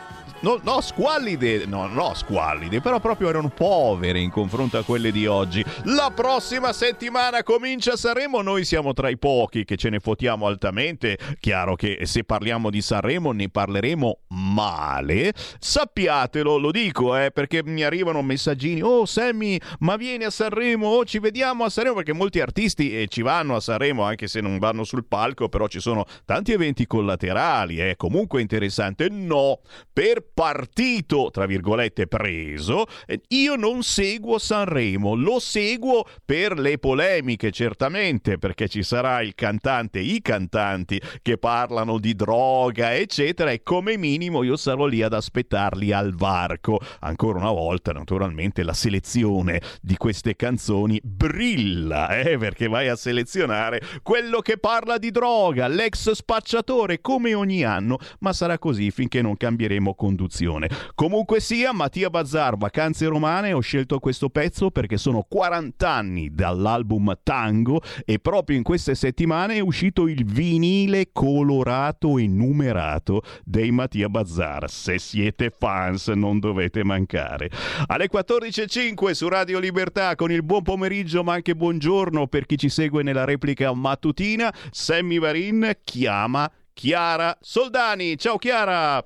[0.44, 5.26] No, no, squallide, no, no, squallide, però proprio erano povere in confronto a quelle di
[5.26, 5.64] oggi.
[5.84, 11.16] La prossima settimana comincia Sanremo, noi siamo tra i pochi che ce ne fotiamo altamente.
[11.40, 15.32] Chiaro che se parliamo di Sanremo ne parleremo male.
[15.58, 18.82] Sappiatelo, lo dico, eh, perché mi arrivano messaggini.
[18.82, 23.08] Oh, Sammy, ma vieni a Sanremo, oh, ci vediamo a Sanremo, perché molti artisti eh,
[23.08, 26.86] ci vanno a Sanremo anche se non vanno sul palco, però ci sono tanti eventi
[26.86, 29.08] collaterali, è eh, comunque interessante.
[29.08, 36.78] No, per partito, tra virgolette, preso, eh, io non seguo Sanremo, lo seguo per le
[36.78, 43.62] polemiche, certamente, perché ci sarà il cantante, i cantanti che parlano di droga, eccetera, e
[43.62, 46.80] come minimo io sarò lì ad aspettarli al varco.
[47.00, 53.80] Ancora una volta, naturalmente, la selezione di queste canzoni brilla, eh, perché vai a selezionare
[54.02, 59.36] quello che parla di droga, l'ex spacciatore, come ogni anno, ma sarà così finché non
[59.36, 60.68] cambieremo conduzione produzione.
[60.94, 67.18] Comunque sia, Mattia Bazzar, Vacanze Romane, ho scelto questo pezzo perché sono 40 anni dall'album
[67.22, 74.08] Tango e proprio in queste settimane è uscito il vinile colorato e numerato dei Mattia
[74.08, 74.68] Bazzar.
[74.70, 77.50] Se siete fans non dovete mancare.
[77.86, 82.68] Alle 14.05 su Radio Libertà con il buon pomeriggio ma anche buongiorno per chi ci
[82.68, 88.16] segue nella replica mattutina, Sammy Varin chiama Chiara Soldani.
[88.16, 89.02] Ciao Chiara!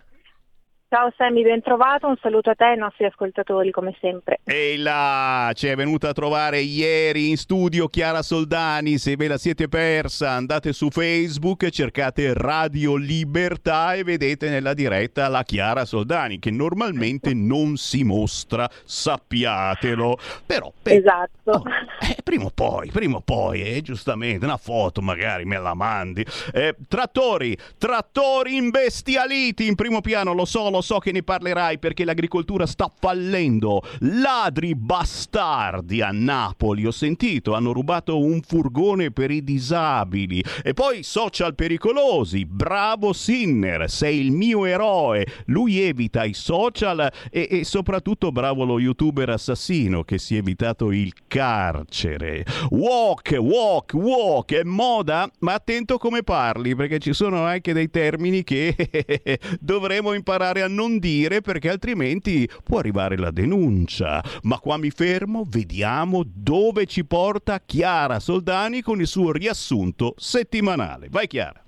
[0.91, 4.39] Ciao Sammy, ben trovato, un saluto a te e ai nostri ascoltatori come sempre.
[4.43, 9.37] E là, ci è venuta a trovare ieri in studio Chiara Soldani, se ve la
[9.37, 16.39] siete persa andate su Facebook, cercate Radio Libertà e vedete nella diretta la Chiara Soldani
[16.39, 20.17] che normalmente non si mostra, sappiatelo.
[20.47, 20.97] Però, per...
[20.97, 21.51] esatto.
[21.51, 21.63] Oh,
[22.01, 26.25] eh, prima o poi, prima o poi, eh, giustamente, una foto magari me la mandi.
[26.51, 31.79] Eh, trattori, trattori imbestialiti in primo piano, lo so, lo lo so che ne parlerai
[31.79, 33.83] perché l'agricoltura sta fallendo.
[34.01, 40.43] Ladri bastardi a Napoli, ho sentito, hanno rubato un furgone per i disabili.
[40.63, 42.45] E poi social pericolosi.
[42.45, 45.27] Bravo Sinner, sei il mio eroe.
[45.47, 50.93] Lui evita i social e, e soprattutto bravo lo youtuber assassino che si è evitato
[50.93, 52.45] il carcere.
[52.71, 55.29] Walk, walk, walk, è moda?
[55.41, 58.77] Ma attento come parli perché ci sono anche dei termini che
[59.59, 64.23] dovremo imparare a non dire perché altrimenti può arrivare la denuncia.
[64.43, 71.09] Ma qua mi fermo, vediamo dove ci porta Chiara Soldani con il suo riassunto settimanale.
[71.11, 71.63] Vai Chiara.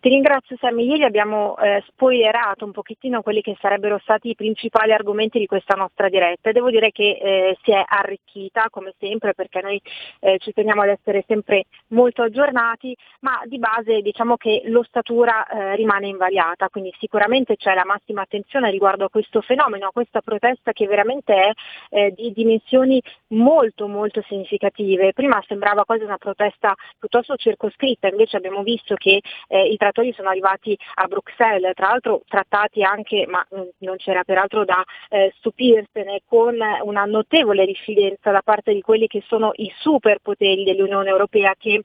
[0.00, 4.92] Ti ringrazio Sammy, ieri abbiamo eh, spoilerato un pochettino quelli che sarebbero stati i principali
[4.92, 9.34] argomenti di questa nostra diretta e devo dire che eh, si è arricchita come sempre
[9.34, 9.78] perché noi
[10.20, 15.76] eh, ci teniamo ad essere sempre molto aggiornati, ma di base diciamo che l'ossatura eh,
[15.76, 20.72] rimane invariata, quindi sicuramente c'è la massima attenzione riguardo a questo fenomeno, a questa protesta
[20.72, 21.50] che veramente è
[21.90, 23.02] eh, di dimensioni
[23.34, 25.12] molto molto significative.
[25.12, 30.28] Prima sembrava quasi una protesta piuttosto circoscritta, invece abbiamo visto che eh, i operatori sono
[30.28, 36.22] arrivati a Bruxelles, tra l'altro trattati anche, ma mm, non c'era peraltro da eh, stupirsene,
[36.26, 41.82] con una notevole diffidenza da parte di quelli che sono i superpoteri dell'Unione Europea che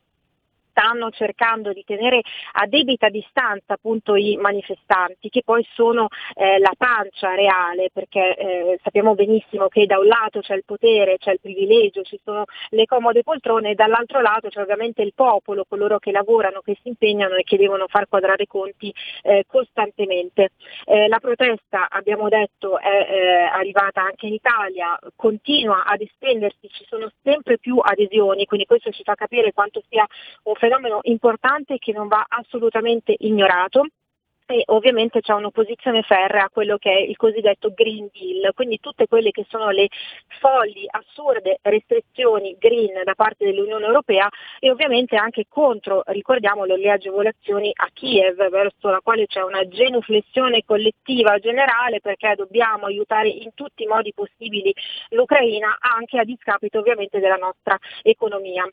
[0.75, 2.19] stanno cercando di tenere
[2.53, 8.79] a debita distanza appunto i manifestanti che poi sono eh, la pancia reale perché eh,
[8.83, 12.85] sappiamo benissimo che da un lato c'è il potere, c'è il privilegio, ci sono le
[12.85, 17.35] comode poltrone e dall'altro lato c'è ovviamente il popolo, coloro che lavorano, che si impegnano
[17.35, 20.49] e che devono far quadrare i conti eh, costantemente.
[20.85, 26.85] Eh, la protesta abbiamo detto è eh, arrivata anche in Italia, continua ad estendersi, ci
[26.87, 30.05] sono sempre più adesioni, quindi questo ci fa capire quanto sia
[30.43, 30.55] un
[31.03, 33.85] importante che non va assolutamente ignorato
[34.47, 39.07] e ovviamente c'è un'opposizione ferrea a quello che è il cosiddetto Green Deal, quindi tutte
[39.07, 39.87] quelle che sono le
[40.39, 47.71] folli, assurde restrizioni green da parte dell'Unione Europea e ovviamente anche contro, ricordiamolo, le agevolazioni
[47.73, 53.83] a Kiev, verso la quale c'è una genuflessione collettiva generale perché dobbiamo aiutare in tutti
[53.83, 54.73] i modi possibili
[55.09, 58.69] l'Ucraina anche a discapito ovviamente della nostra economia.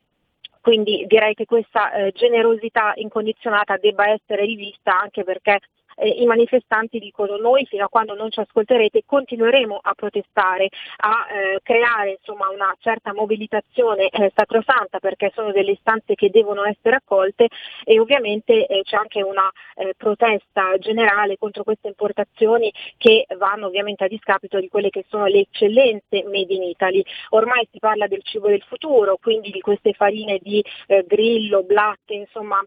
[0.63, 5.59] Quindi direi che questa eh, generosità incondizionata debba essere rivista anche perché
[5.97, 10.69] eh, i manifestanti dicono noi fino a quando non ci ascolterete continueremo a protestare,
[10.99, 16.65] a eh, creare insomma, una certa mobilitazione eh, sacrosanta perché sono delle istanze che devono
[16.65, 17.49] essere accolte
[17.85, 24.05] e ovviamente eh, c'è anche una eh, protesta generale contro queste importazioni che vanno ovviamente
[24.05, 27.03] a discapito di quelle che sono le eccellenze made in Italy.
[27.31, 32.15] Ormai si parla del cibo del futuro, quindi di queste farine di eh, grillo, blatte,
[32.15, 32.63] insomma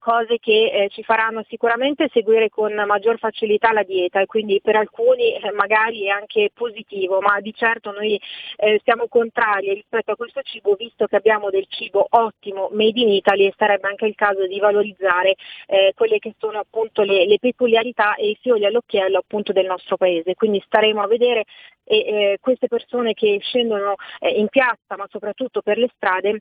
[0.00, 4.74] cose che eh, ci faranno sicuramente seguire con maggior facilità la dieta e quindi per
[4.74, 8.20] alcuni eh, magari è anche positivo, ma di certo noi
[8.56, 13.10] eh, siamo contrari rispetto a questo cibo visto che abbiamo del cibo ottimo made in
[13.10, 15.36] Italy e sarebbe anche il caso di valorizzare
[15.66, 19.96] eh, quelle che sono appunto le, le, peculiarità e i fiori all'occhiello appunto del nostro
[19.96, 20.34] paese.
[20.34, 21.44] Quindi staremo a vedere
[21.84, 26.40] e eh, queste persone che scendono eh, in piazza ma soprattutto per le strade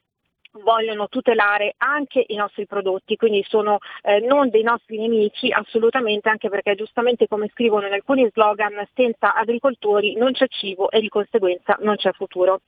[0.51, 6.49] vogliono tutelare anche i nostri prodotti, quindi sono eh, non dei nostri nemici assolutamente, anche
[6.49, 11.77] perché giustamente come scrivono in alcuni slogan, senza agricoltori non c'è cibo e di conseguenza
[11.81, 12.61] non c'è futuro.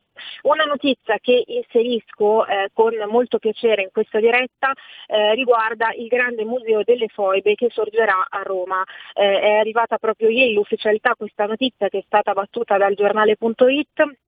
[0.43, 4.71] Una notizia che inserisco eh, con molto piacere in questa diretta
[5.07, 8.83] eh, riguarda il grande museo delle foibe che sorgerà a Roma.
[9.13, 14.19] Eh, è arrivata proprio ieri l'ufficialità questa notizia che è stata battuta dal giornale.it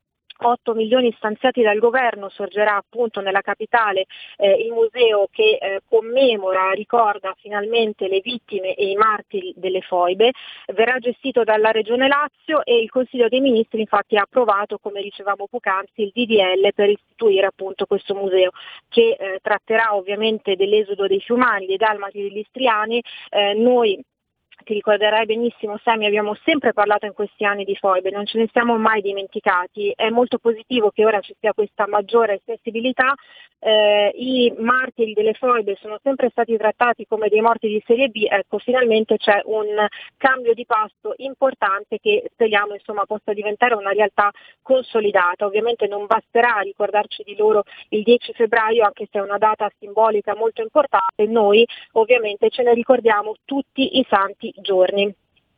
[0.43, 4.05] 8 milioni stanziati dal governo sorgerà appunto nella capitale
[4.37, 10.31] eh, il museo che eh, commemora, ricorda finalmente le vittime e i martiri delle foibe,
[10.73, 15.47] verrà gestito dalla Regione Lazio e il Consiglio dei Ministri infatti ha approvato, come dicevamo
[15.49, 18.51] poc'anzi, il DDL per istituire appunto questo museo
[18.89, 23.01] che eh, tratterà ovviamente dell'esodo dei fiumani, dei dalmati e degli istriani.
[23.29, 24.03] Eh, noi
[24.63, 28.47] ti ricorderai benissimo Sammy, abbiamo sempre parlato in questi anni di foibe, non ce ne
[28.51, 33.13] siamo mai dimenticati, è molto positivo che ora ci sia questa maggiore sensibilità,
[33.59, 38.25] eh, i martiri delle foibe sono sempre stati trattati come dei morti di serie B,
[38.29, 39.87] ecco finalmente c'è un
[40.17, 44.31] cambio di passo importante che speriamo insomma, possa diventare una realtà
[44.61, 49.71] consolidata, ovviamente non basterà ricordarci di loro il 10 febbraio anche se è una data
[49.79, 55.15] simbolica molto importante, noi ovviamente ce ne ricordiamo tutti i santi giorni.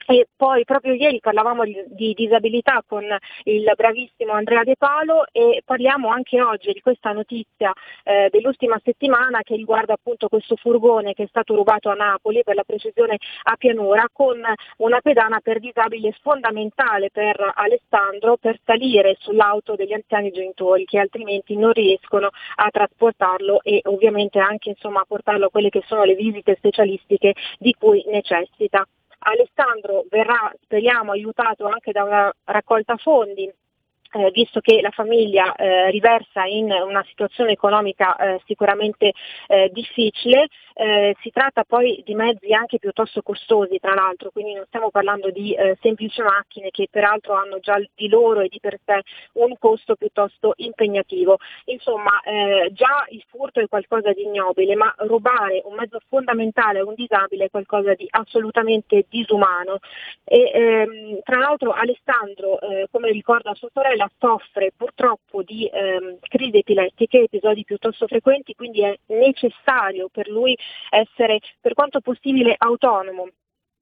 [0.07, 3.03] E poi proprio ieri parlavamo di, di, disabilità con
[3.43, 9.41] il bravissimo Andrea De Palo e parliamo anche oggi di questa notizia eh, dell'ultima settimana
[9.41, 13.55] che riguarda appunto questo furgone che è stato rubato a Napoli, per la precisione a
[13.55, 14.39] Pianura, con
[14.77, 21.55] una pedana per disabili fondamentale per Alessandro per salire sull'auto degli anziani genitori che altrimenti
[21.57, 26.13] non riescono a trasportarlo e ovviamente anche insomma, a portarlo a quelle che sono le
[26.13, 28.85] visite specialistiche di cui necessita.
[29.27, 33.51] Alessandro verrà, speriamo, aiutato anche da una raccolta fondi
[34.15, 39.11] eh, visto che la famiglia eh, riversa in una situazione economica eh, sicuramente
[39.47, 44.63] eh, difficile, eh, si tratta poi di mezzi anche piuttosto costosi tra l'altro, quindi non
[44.67, 48.79] stiamo parlando di eh, semplici macchine che peraltro hanno già di loro e di per
[48.85, 49.01] sé
[49.33, 51.37] un costo piuttosto impegnativo.
[51.65, 52.21] Insomma,
[52.71, 57.45] già il furto è qualcosa di ignobile, ma rubare un mezzo fondamentale a un disabile
[57.45, 59.79] è qualcosa di assolutamente disumano.
[60.23, 62.59] E, ehm, tra l'altro Alessandro,
[62.91, 68.81] come ricorda sua sorella, Ella soffre purtroppo di ehm, crisi epilettiche, episodi piuttosto frequenti, quindi
[68.81, 70.55] è necessario per lui
[70.89, 73.29] essere per quanto possibile autonomo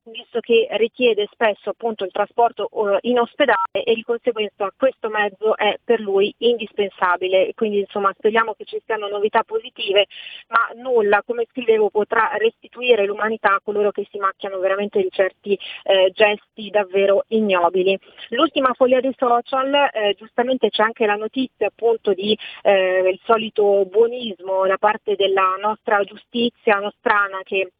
[0.05, 5.55] visto che richiede spesso appunto il trasporto uh, in ospedale e di conseguenza questo mezzo
[5.55, 7.53] è per lui indispensabile.
[7.55, 10.07] Quindi insomma speriamo che ci siano novità positive,
[10.47, 15.57] ma nulla, come scrivevo, potrà restituire l'umanità a coloro che si macchiano veramente di certi
[15.83, 17.97] eh, gesti davvero ignobili.
[18.29, 23.85] L'ultima foglia dei social, eh, giustamente c'è anche la notizia appunto di eh, il solito
[23.85, 27.71] buonismo da parte della nostra giustizia nostrana che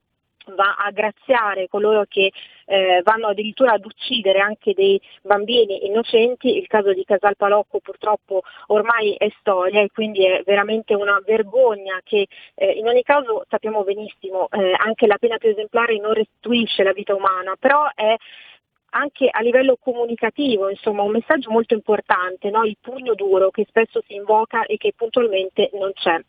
[0.56, 2.32] va a graziare coloro che
[2.66, 8.42] eh, vanno addirittura ad uccidere anche dei bambini innocenti, il caso di Casal Palocco purtroppo
[8.68, 13.84] ormai è storia e quindi è veramente una vergogna che eh, in ogni caso sappiamo
[13.84, 18.16] benissimo eh, anche la pena più esemplare non restituisce la vita umana, però è
[18.96, 22.64] anche a livello comunicativo, insomma un messaggio molto importante, no?
[22.64, 26.20] il pugno duro che spesso si invoca e che puntualmente non c'è.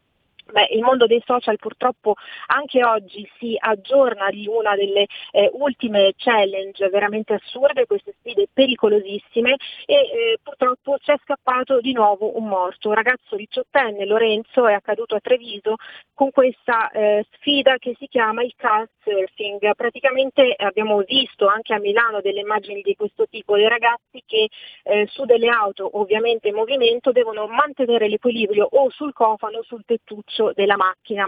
[0.53, 2.15] Beh, il mondo dei social purtroppo
[2.49, 9.57] anche oggi si aggiorna di una delle eh, ultime challenge veramente assurde, queste sfide pericolosissime
[9.87, 12.89] e eh, purtroppo c'è scappato di nuovo un morto.
[12.89, 15.77] Un ragazzo diciottenne, Lorenzo, è accaduto a Treviso
[16.13, 19.75] con questa eh, sfida che si chiama il car surfing.
[19.75, 24.49] Praticamente abbiamo visto anche a Milano delle immagini di questo tipo, dei ragazzi che
[24.83, 29.85] eh, su delle auto ovviamente in movimento devono mantenere l'equilibrio o sul cofano o sul
[29.87, 31.27] tettuccio della macchina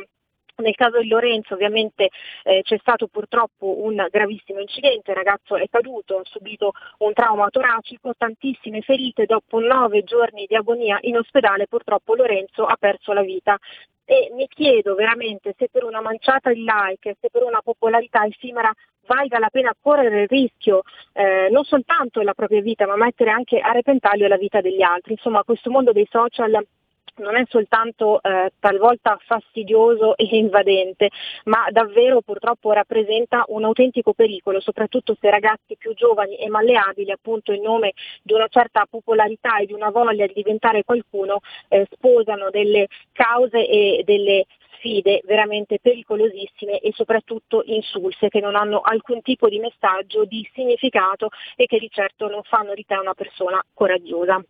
[0.59, 2.09] Nel caso di Lorenzo ovviamente
[2.45, 7.51] eh, c'è stato purtroppo un gravissimo incidente, il ragazzo è caduto, ha subito un trauma
[7.51, 13.23] toracico, tantissime ferite, dopo nove giorni di agonia in ospedale purtroppo Lorenzo ha perso la
[13.23, 13.59] vita.
[14.09, 18.73] E mi chiedo veramente se per una manciata di like, se per una popolarità effimera
[19.05, 23.59] valga la pena correre il rischio eh, non soltanto della propria vita, ma mettere anche
[23.59, 25.13] a repentaglio la vita degli altri.
[25.13, 26.65] Insomma, questo mondo dei social
[27.17, 31.11] non è soltanto eh, talvolta fastidioso e invadente,
[31.45, 37.53] ma davvero purtroppo rappresenta un autentico pericolo, soprattutto se ragazzi più giovani e malleabili, appunto
[37.53, 42.51] in nome di una certa popolarità e di una voglia di diventare qualcuno, eh, sposano
[42.51, 49.49] delle cause e delle sfide veramente pericolosissime e soprattutto insulse che non hanno alcun tipo
[49.49, 54.43] di messaggio, di significato e che di certo non fanno di te una persona coraggiosa.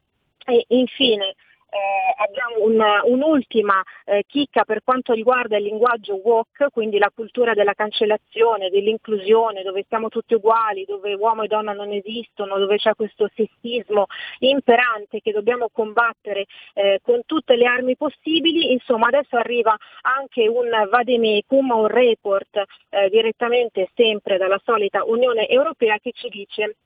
[0.48, 1.34] E infine
[1.70, 7.54] eh, abbiamo una, un'ultima eh, chicca per quanto riguarda il linguaggio WOC, quindi la cultura
[7.54, 12.94] della cancellazione, dell'inclusione, dove siamo tutti uguali, dove uomo e donna non esistono, dove c'è
[12.94, 14.06] questo sessismo
[14.38, 18.72] imperante che dobbiamo combattere eh, con tutte le armi possibili.
[18.72, 25.98] Insomma, adesso arriva anche un vademecum, un report eh, direttamente sempre dalla solita Unione Europea
[25.98, 26.76] che ci dice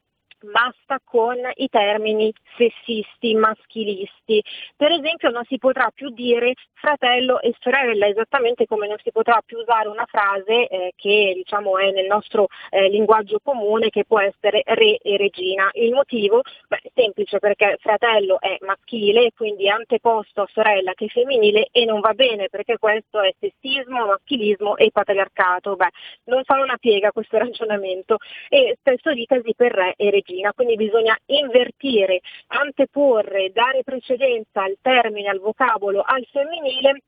[0.42, 4.42] basta con i termini sessisti, maschilisti.
[4.76, 9.42] Per esempio non si potrà più dire fratello e sorella, esattamente come non si potrà
[9.44, 14.20] più usare una frase eh, che diciamo, è nel nostro eh, linguaggio comune che può
[14.20, 15.68] essere re e regina.
[15.72, 16.40] Il motivo?
[16.68, 21.84] Beh, semplice perché fratello è maschile, quindi è anteposto a sorella che è femminile e
[21.84, 25.76] non va bene perché questo è sessismo, maschilismo e patriarcato.
[25.76, 25.90] Beh,
[26.24, 28.16] non fa una piega questo ragionamento
[28.48, 34.76] e stesso dicasi per re e regina regina, quindi bisogna invertire, anteporre, dare precedenza al
[34.80, 37.02] termine, al vocabolo, al femminile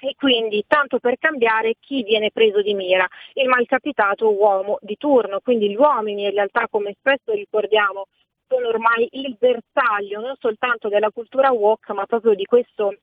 [0.00, 5.40] e quindi tanto per cambiare chi viene preso di mira, il malcapitato uomo di turno,
[5.40, 8.06] quindi gli uomini in realtà come spesso ricordiamo
[8.46, 12.94] sono ormai il bersaglio non soltanto della cultura woke ma proprio di questo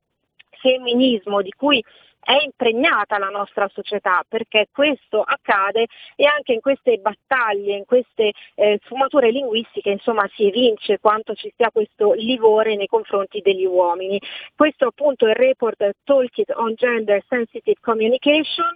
[0.58, 1.84] femminismo di cui
[2.26, 5.86] è impregnata la nostra società perché questo accade
[6.16, 11.54] e anche in queste battaglie, in queste eh, sfumature linguistiche insomma si evince quanto ci
[11.56, 14.20] sia questo livore nei confronti degli uomini.
[14.56, 18.74] Questo appunto è il report Toolkit on Gender Sensitive Communication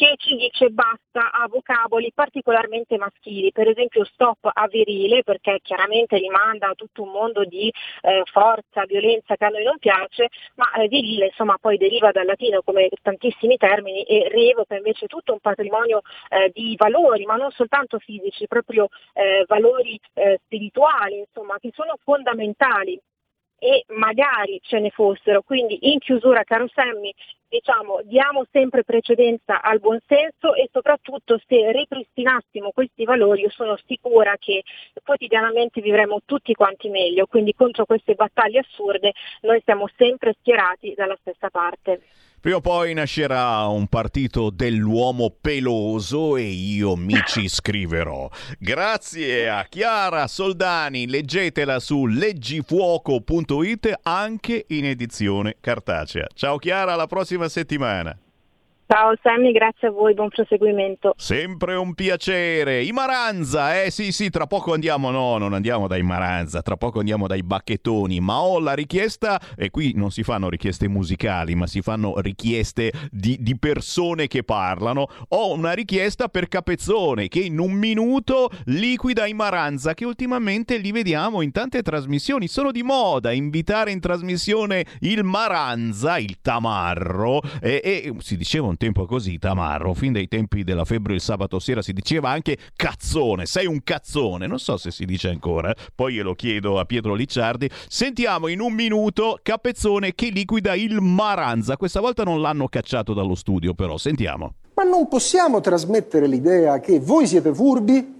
[0.00, 6.16] che ci dice basta a vocaboli particolarmente maschili, per esempio stop a virile perché chiaramente
[6.16, 7.70] rimanda a tutto un mondo di
[8.00, 12.24] eh, forza, violenza che a noi non piace, ma eh, virile insomma poi deriva dal
[12.24, 16.00] latino come tantissimi termini e rievoca invece tutto un patrimonio
[16.30, 21.98] eh, di valori, ma non soltanto fisici, proprio eh, valori eh, spirituali insomma che sono
[22.02, 22.98] fondamentali
[23.58, 25.42] e magari ce ne fossero.
[25.42, 27.12] Quindi in chiusura, caro Sammy,
[27.50, 34.36] diciamo, diamo sempre precedenza al buonsenso e soprattutto se ripristinassimo questi valori io sono sicura
[34.38, 34.62] che
[35.04, 39.12] quotidianamente vivremo tutti quanti meglio, quindi contro queste battaglie assurde
[39.42, 42.00] noi siamo sempre schierati dalla stessa parte.
[42.40, 48.30] Prima o poi nascerà un partito dell'uomo peloso e io mi ci iscriverò.
[48.58, 56.28] Grazie a Chiara Soldani, leggetela su leggifuoco.it anche in edizione cartacea.
[56.32, 58.16] Ciao Chiara, alla prossima settimana.
[58.92, 61.14] Ciao Sammy, grazie a voi, buon proseguimento.
[61.16, 62.82] Sempre un piacere.
[62.82, 66.98] I Maranza, eh sì sì, tra poco andiamo, no, non andiamo dai Maranza, tra poco
[66.98, 71.68] andiamo dai Bacchettoni, ma ho la richiesta, e qui non si fanno richieste musicali, ma
[71.68, 77.60] si fanno richieste di, di persone che parlano, ho una richiesta per Capezzone che in
[77.60, 83.30] un minuto liquida i Maranza, che ultimamente li vediamo in tante trasmissioni, sono di moda
[83.30, 89.92] invitare in trasmissione il Maranza, il Tamarro, e, e si diceva un tempo così, tamarro,
[89.92, 94.46] fin dai tempi della febbre il sabato sera si diceva anche cazzone, sei un cazzone,
[94.46, 97.68] non so se si dice ancora, poi glielo chiedo a Pietro Licciardi.
[97.88, 103.34] Sentiamo in un minuto Capezzone che liquida il Maranza, questa volta non l'hanno cacciato dallo
[103.34, 104.54] studio però, sentiamo.
[104.76, 108.18] Ma non possiamo trasmettere l'idea che voi siete furbi,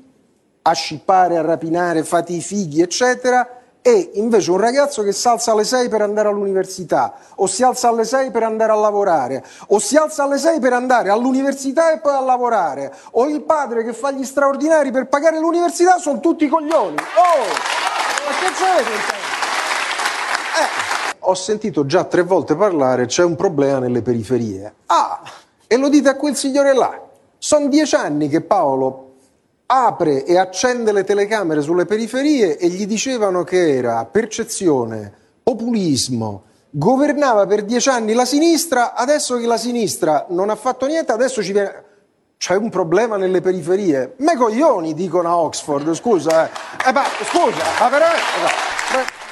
[0.61, 5.53] a scippare, a rapinare, fate i fighi, eccetera, e invece un ragazzo che si alza
[5.53, 9.79] alle 6 per andare all'università, o si alza alle 6 per andare a lavorare, o
[9.79, 13.95] si alza alle 6 per andare all'università e poi a lavorare, o il padre che
[13.95, 16.97] fa gli straordinari per pagare l'università, sono tutti coglioni.
[16.97, 17.45] Oh!
[18.27, 18.81] Ma che c'è?
[20.61, 24.75] Eh, ho sentito già tre volte parlare, c'è un problema nelle periferie.
[24.87, 25.23] Ah,
[25.67, 27.01] e lo dite a quel signore là.
[27.39, 29.10] Sono dieci anni che Paolo
[29.73, 35.13] apre e accende le telecamere sulle periferie e gli dicevano che era percezione,
[35.45, 41.13] populismo, governava per dieci anni la sinistra, adesso che la sinistra non ha fatto niente,
[41.13, 41.85] adesso ci viene...
[42.41, 44.15] C'è un problema nelle periferie.
[44.21, 46.47] Me coglioni, dicono a Oxford, scusa.
[46.47, 48.80] Eh, eh ma scusa, ma veramente...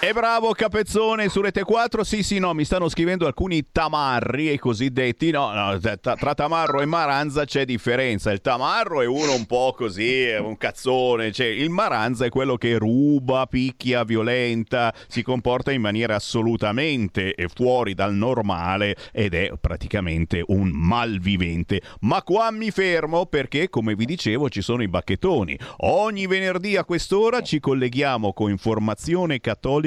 [0.01, 2.05] E bravo Capezzone su Rete 4.
[2.05, 5.33] Sì, sì, no, mi stanno scrivendo alcuni tamarri, i cosiddetti.
[5.33, 8.31] No, no, tra, tra tamarro e maranza c'è differenza.
[8.31, 11.33] Il tamarro è uno un po' così, è un cazzone.
[11.33, 17.95] Cioè, il maranza è quello che ruba, picchia, violenta, si comporta in maniera assolutamente fuori
[17.95, 21.83] dal normale ed è praticamente un malvivente.
[22.03, 25.59] Ma qua mi fermo perché, come vi dicevo, ci sono i bacchettoni.
[25.79, 28.57] Ogni venerdì a quest'ora ci colleghiamo con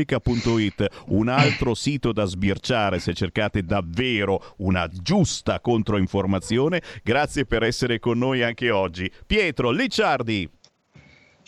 [0.02, 6.82] informazionecattolica.it, un altro sito da sbirciare se cercate davvero una giusta controinformazione.
[7.04, 9.12] Grazie per essere con noi anche oggi.
[9.26, 10.50] Pietro Licciardi.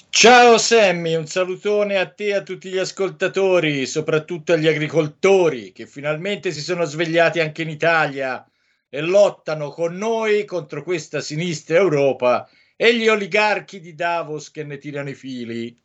[0.09, 5.87] Ciao Sammy, un salutone a te e a tutti gli ascoltatori, soprattutto agli agricoltori che
[5.87, 8.45] finalmente si sono svegliati anche in Italia
[8.89, 14.77] e lottano con noi contro questa sinistra Europa e gli oligarchi di Davos che ne
[14.77, 15.82] tirano i fili.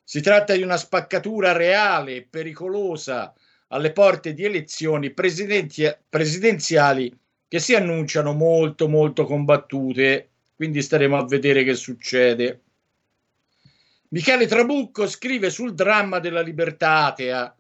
[0.04, 3.34] Si tratta di una spaccatura reale e pericolosa
[3.68, 7.18] alle porte di elezioni presidenziali
[7.48, 12.62] che si annunciano molto molto combattute, quindi staremo a vedere che succede.
[14.10, 17.56] Michele Trabucco scrive sul dramma della libertà atea.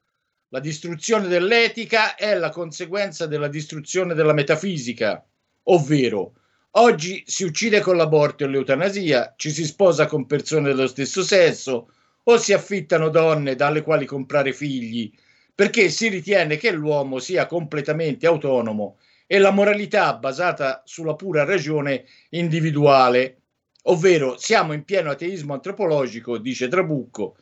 [0.49, 5.25] La distruzione dell'etica è la conseguenza della distruzione della metafisica,
[5.63, 6.33] ovvero
[6.71, 11.89] oggi si uccide con l'aborto e l'eutanasia, ci si sposa con persone dello stesso sesso
[12.23, 15.11] o si affittano donne dalle quali comprare figli,
[15.53, 18.97] perché si ritiene che l'uomo sia completamente autonomo
[19.27, 23.41] e la moralità basata sulla pura ragione individuale,
[23.83, 27.37] ovvero siamo in pieno ateismo antropologico, dice Trabucco,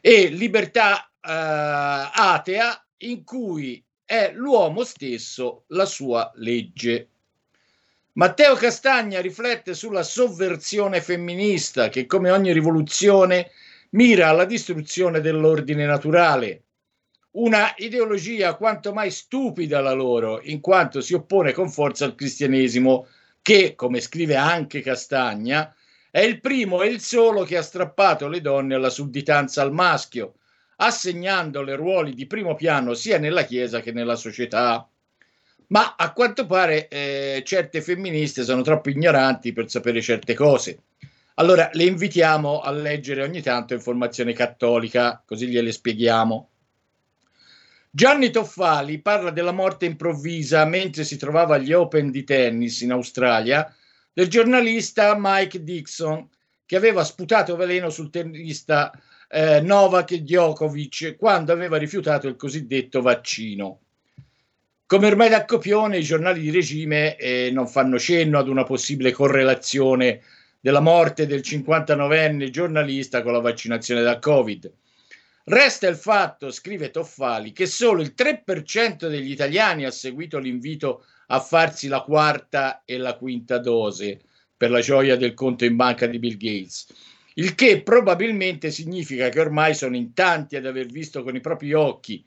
[0.00, 7.08] e libertà eh, atea in cui è l'uomo stesso la sua legge.
[8.14, 13.50] Matteo Castagna riflette sulla sovversione femminista che come ogni rivoluzione
[13.92, 16.62] mira alla distruzione dell'ordine naturale.
[17.32, 23.06] Una ideologia quanto mai stupida la loro, in quanto si oppone con forza al cristianesimo,
[23.40, 25.74] che, come scrive anche Castagna,
[26.10, 30.34] è il primo e il solo che ha strappato le donne alla sudditanza al maschio,
[30.76, 34.86] assegnandole ruoli di primo piano sia nella Chiesa che nella società.
[35.68, 40.82] Ma a quanto pare eh, certe femministe sono troppo ignoranti per sapere certe cose.
[41.34, 46.50] Allora le invitiamo a leggere ogni tanto informazione cattolica, così gliele spieghiamo.
[47.90, 53.74] Gianni Toffali parla della morte improvvisa mentre si trovava agli Open di tennis in Australia
[54.12, 56.28] del giornalista Mike Dixon
[56.64, 58.90] che aveva sputato veleno sul tennista
[59.28, 63.80] eh, Novak Djokovic quando aveva rifiutato il cosiddetto vaccino.
[64.86, 69.12] Come ormai da copione, i giornali di regime eh, non fanno cenno ad una possibile
[69.12, 70.20] correlazione
[70.62, 74.72] della morte del 59enne giornalista con la vaccinazione da Covid.
[75.46, 81.40] Resta il fatto, scrive Toffali, che solo il 3% degli italiani ha seguito l'invito a
[81.40, 84.20] farsi la quarta e la quinta dose
[84.56, 86.86] per la gioia del conto in banca di Bill Gates.
[87.34, 91.72] Il che probabilmente significa che ormai sono in tanti ad aver visto con i propri
[91.72, 92.24] occhi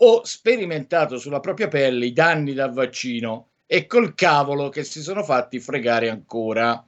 [0.00, 5.24] o sperimentato sulla propria pelle i danni dal vaccino e col cavolo che si sono
[5.24, 6.86] fatti fregare ancora.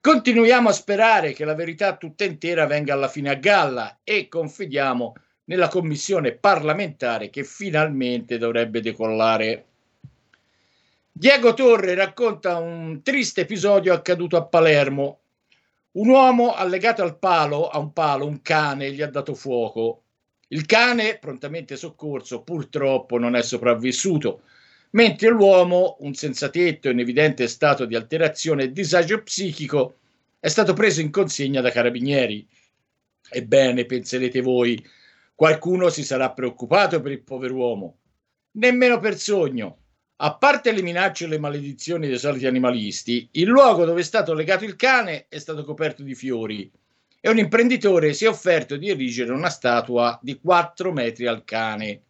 [0.00, 5.14] Continuiamo a sperare che la verità tutta intera venga alla fine a galla e confidiamo
[5.44, 9.64] nella commissione parlamentare che finalmente dovrebbe decollare.
[11.10, 15.18] Diego Torre racconta un triste episodio accaduto a Palermo.
[15.92, 20.02] Un uomo ha legato al palo, a un palo, un cane gli ha dato fuoco.
[20.48, 24.42] Il cane, prontamente soccorso, purtroppo non è sopravvissuto,
[24.90, 29.98] mentre l'uomo, un senzatetto in evidente stato di alterazione e disagio psichico,
[30.40, 32.46] è stato preso in consegna da carabinieri.
[33.30, 34.82] Ebbene, penserete voi,
[35.34, 37.98] qualcuno si sarà preoccupato per il pover'uomo.
[38.52, 39.78] Nemmeno per sogno.
[40.20, 44.34] A parte le minacce e le maledizioni dei soliti animalisti, il luogo dove è stato
[44.34, 46.68] legato il cane è stato coperto di fiori
[47.20, 52.02] e un imprenditore si è offerto di erigere una statua di 4 metri al cane.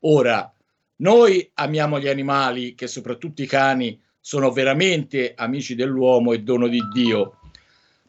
[0.00, 0.52] Ora,
[1.00, 6.80] noi amiamo gli animali, che soprattutto i cani sono veramente amici dell'uomo e dono di
[6.92, 7.38] Dio.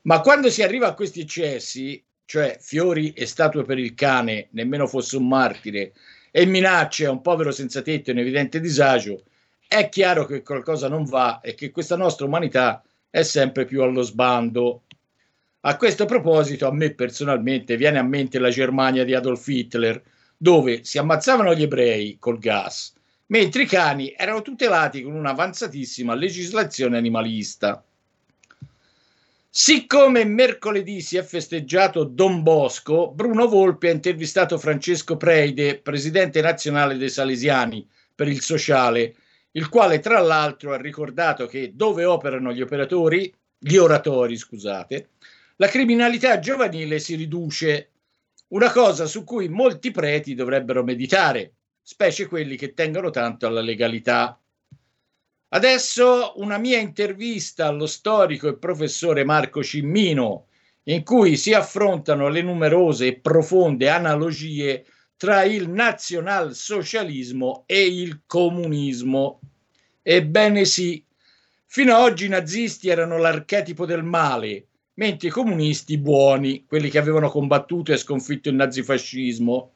[0.03, 4.87] Ma quando si arriva a questi eccessi, cioè fiori e statue per il cane, nemmeno
[4.87, 5.93] fosse un martire,
[6.31, 9.23] e minacce a un povero senza tetto in evidente disagio,
[9.67, 14.01] è chiaro che qualcosa non va e che questa nostra umanità è sempre più allo
[14.01, 14.83] sbando.
[15.61, 20.01] A questo proposito, a me personalmente viene a mente la Germania di Adolf Hitler,
[20.41, 22.95] dove si ammazzavano gli ebrei col gas,
[23.27, 27.83] mentre i cani erano tutelati con un'avanzatissima legislazione animalista.
[29.47, 36.97] Siccome mercoledì si è festeggiato Don Bosco, Bruno Volpi ha intervistato Francesco Preide, presidente nazionale
[36.97, 39.13] dei Salesiani per il sociale,
[39.51, 45.09] il quale tra l'altro ha ricordato che dove operano gli operatori, gli oratori, scusate,
[45.57, 47.90] la criminalità giovanile si riduce,
[48.51, 54.37] una cosa su cui molti preti dovrebbero meditare, specie quelli che tengono tanto alla legalità.
[55.49, 60.47] Adesso una mia intervista allo storico e professore Marco Cimmino,
[60.83, 69.39] in cui si affrontano le numerose e profonde analogie tra il nazionalsocialismo e il comunismo.
[70.01, 71.05] Ebbene sì,
[71.67, 74.67] fino ad oggi i nazisti erano l'archetipo del male,
[75.01, 79.73] mentre i comunisti buoni, quelli che avevano combattuto e sconfitto il nazifascismo.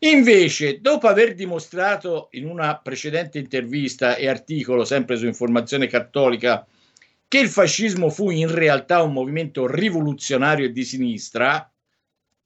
[0.00, 6.66] Invece, dopo aver dimostrato in una precedente intervista e articolo, sempre su Informazione Cattolica,
[7.26, 11.66] che il fascismo fu in realtà un movimento rivoluzionario e di sinistra,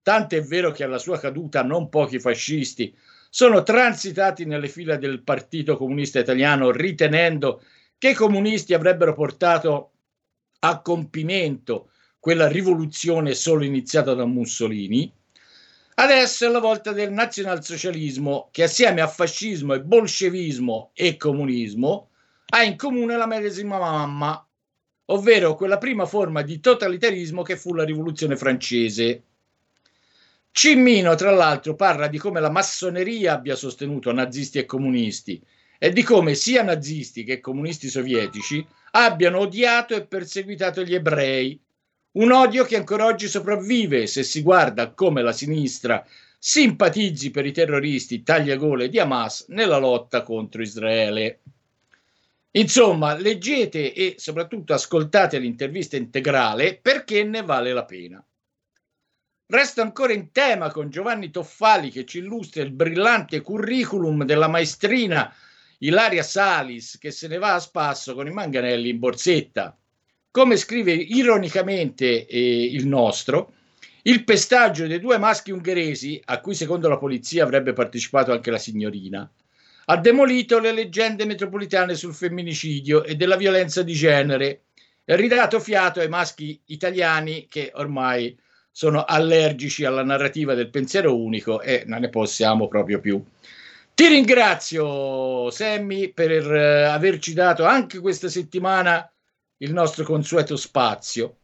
[0.07, 2.97] Tanto è vero che alla sua caduta non pochi fascisti
[3.29, 7.61] sono transitati nelle fila del Partito Comunista Italiano ritenendo
[7.99, 9.95] che i comunisti avrebbero portato
[10.61, 11.91] a compimento
[12.27, 15.09] quella rivoluzione solo iniziata da Mussolini.
[15.95, 22.09] Adesso è la volta del nazionalsocialismo che assieme a fascismo e bolscevismo e comunismo
[22.49, 24.45] ha in comune la medesima mamma,
[25.05, 29.23] ovvero quella prima forma di totalitarismo che fu la rivoluzione francese.
[30.51, 35.41] Cimmino, tra l'altro, parla di come la massoneria abbia sostenuto nazisti e comunisti
[35.79, 41.61] e di come sia nazisti che comunisti sovietici abbiano odiato e perseguitato gli ebrei,
[42.17, 46.05] un odio che ancora oggi sopravvive se si guarda come la sinistra
[46.39, 51.41] simpatizzi per i terroristi tagliagole di Hamas nella lotta contro Israele.
[52.53, 58.25] Insomma, leggete e soprattutto ascoltate l'intervista integrale perché ne vale la pena.
[59.49, 65.35] Resto ancora in tema con Giovanni Toffali che ci illustra il brillante curriculum della maestrina
[65.79, 69.77] Ilaria Salis che se ne va a spasso con i manganelli in borsetta.
[70.37, 73.55] Come scrive ironicamente eh, il nostro,
[74.03, 78.59] il pestaggio dei due maschi ungheresi, a cui secondo la polizia avrebbe partecipato anche la
[78.59, 79.27] signorina,
[79.87, 84.65] ha demolito le leggende metropolitane sul femminicidio e della violenza di genere
[85.07, 88.39] e ridato fiato ai maschi italiani che ormai
[88.71, 93.25] sono allergici alla narrativa del pensiero unico e non ne possiamo proprio più.
[93.95, 99.11] Ti ringrazio, Sammy, per eh, averci dato anche questa settimana
[99.59, 101.39] il nostro consueto spazio.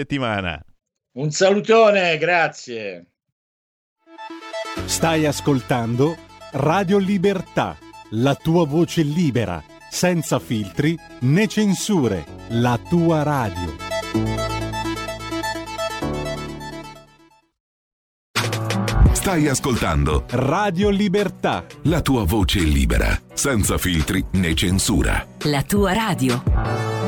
[1.13, 3.11] Un salutone, grazie.
[4.85, 6.17] Stai ascoltando
[6.51, 7.77] Radio Libertà,
[8.11, 13.83] la tua voce libera, senza filtri né censure, la tua radio.
[19.13, 21.65] Stai ascoltando Radio Libertà.
[21.83, 25.25] la tua voce libera, senza filtri né censura.
[25.43, 27.04] La tua radio.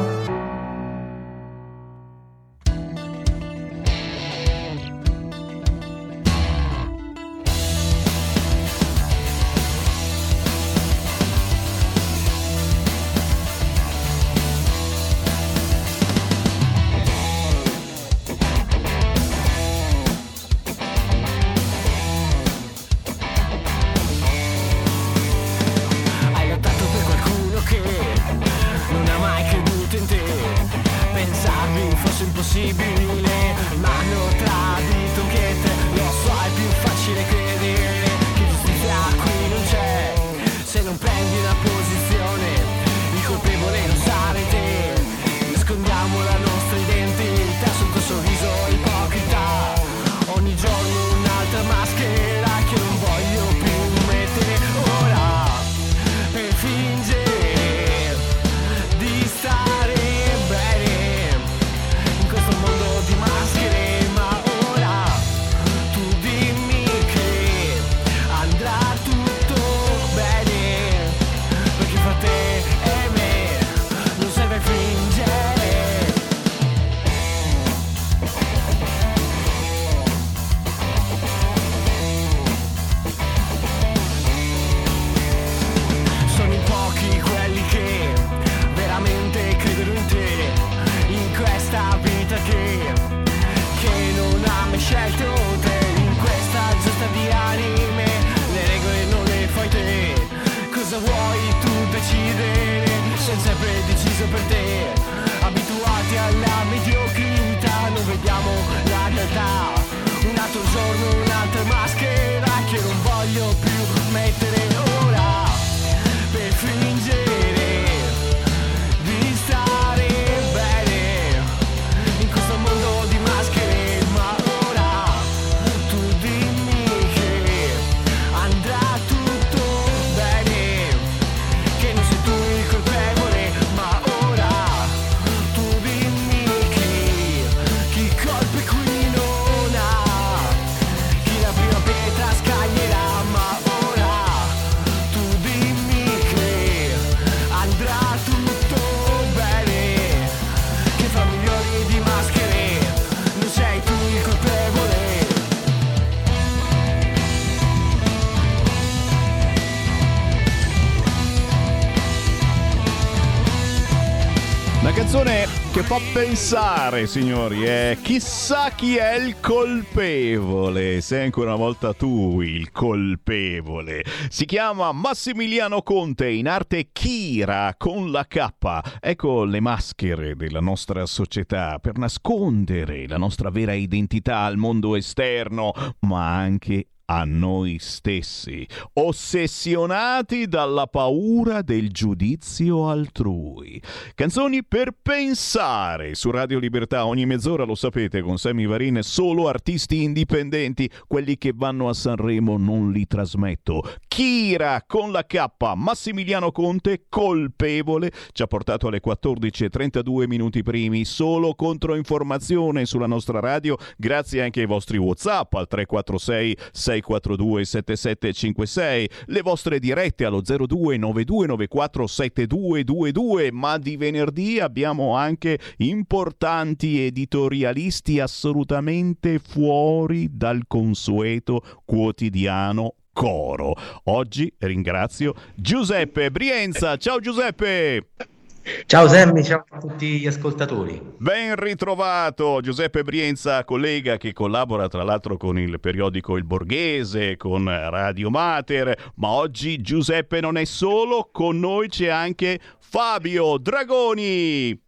[165.97, 171.01] Fa pensare, signori, è chissà chi è il colpevole.
[171.01, 174.03] Sei ancora una volta tu il colpevole.
[174.29, 178.99] Si chiama Massimiliano Conte, in arte Kira con la K.
[178.99, 185.73] Ecco le maschere della nostra società per nascondere la nostra vera identità al mondo esterno,
[186.01, 193.81] ma anche a noi stessi, ossessionati dalla paura del giudizio altrui.
[194.13, 200.03] Canzoni per pensare su Radio Libertà ogni mezz'ora, lo sapete, con Sammy Varin, solo artisti
[200.03, 203.83] indipendenti, quelli che vanno a Sanremo non li trasmetto.
[204.07, 211.55] Kira con la K, Massimiliano Conte, colpevole, ci ha portato alle 14.32 minuti primi, solo
[211.55, 216.57] controinformazione sulla nostra radio, grazie anche ai vostri WhatsApp al 346
[217.01, 228.19] 642 7756, le vostre dirette allo 029294 7222, ma di venerdì abbiamo anche importanti editorialisti
[228.19, 233.73] assolutamente fuori dal consueto quotidiano coro.
[234.05, 236.97] Oggi ringrazio Giuseppe Brienza.
[236.97, 238.36] Ciao Giuseppe!
[238.85, 241.01] Ciao Sammy, ciao a tutti gli ascoltatori.
[241.17, 247.65] Ben ritrovato Giuseppe Brienza, collega che collabora tra l'altro con il periodico Il Borghese, con
[247.65, 254.86] Radio Mater, ma oggi Giuseppe non è solo, con noi c'è anche Fabio Dragoni.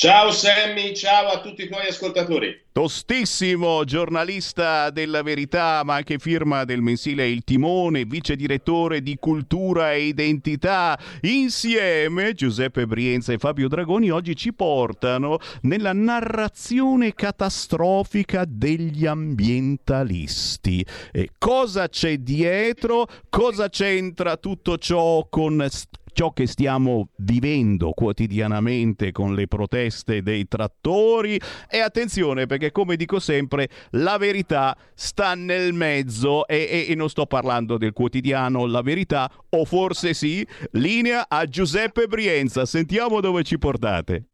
[0.00, 2.68] Ciao Sammy, ciao a tutti i tuoi ascoltatori.
[2.72, 9.92] Tostissimo, giornalista della verità, ma anche firma del mensile Il Timone, vice direttore di cultura
[9.92, 10.98] e identità.
[11.20, 20.82] Insieme Giuseppe Brienza e Fabio Dragoni oggi ci portano nella narrazione catastrofica degli ambientalisti.
[21.12, 23.06] E cosa c'è dietro?
[23.28, 25.68] Cosa c'entra tutto ciò con
[26.12, 33.18] ciò che stiamo vivendo quotidianamente con le proteste dei trattori e attenzione perché come dico
[33.18, 38.82] sempre la verità sta nel mezzo e, e, e non sto parlando del quotidiano La
[38.82, 44.29] Verità o forse sì, linea a Giuseppe Brienza, sentiamo dove ci portate.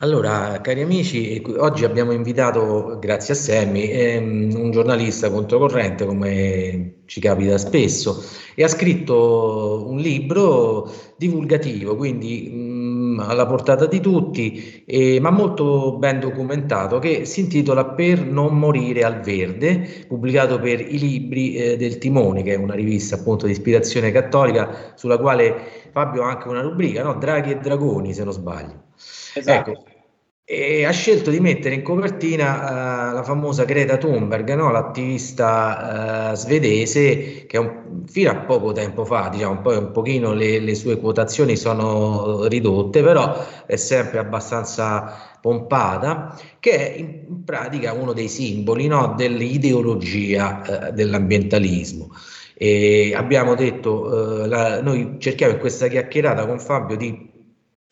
[0.00, 7.20] Allora, cari amici, oggi abbiamo invitato, grazie a Semmi, ehm, un giornalista controcorrente come ci
[7.20, 8.22] capita spesso
[8.54, 15.96] e ha scritto un libro divulgativo, quindi mh, alla portata di tutti, eh, ma molto
[15.98, 21.76] ben documentato, che si intitola Per non morire al verde, pubblicato per i libri eh,
[21.76, 25.56] del Timone, che è una rivista appunto di ispirazione cattolica, sulla quale
[25.90, 27.14] Fabio ha anche una rubrica, no?
[27.14, 28.86] Draghi e Dragoni, se non sbaglio.
[29.34, 29.70] Esatto.
[29.70, 29.84] Ecco,
[30.50, 34.70] e ha scelto di mettere in copertina uh, la famosa Greta Thunberg, no?
[34.70, 40.58] l'attivista uh, svedese che un, fino a poco tempo fa, diciamo, poi un pochino le,
[40.58, 47.92] le, sue quotazioni sono ridotte, però è sempre abbastanza pompata, che è in, in pratica
[47.92, 49.12] uno dei simboli no?
[49.14, 52.08] dell'ideologia uh, dell'ambientalismo.
[52.54, 57.27] E abbiamo detto, la, noi cerchiamo in questa chiacchierata con Fabio di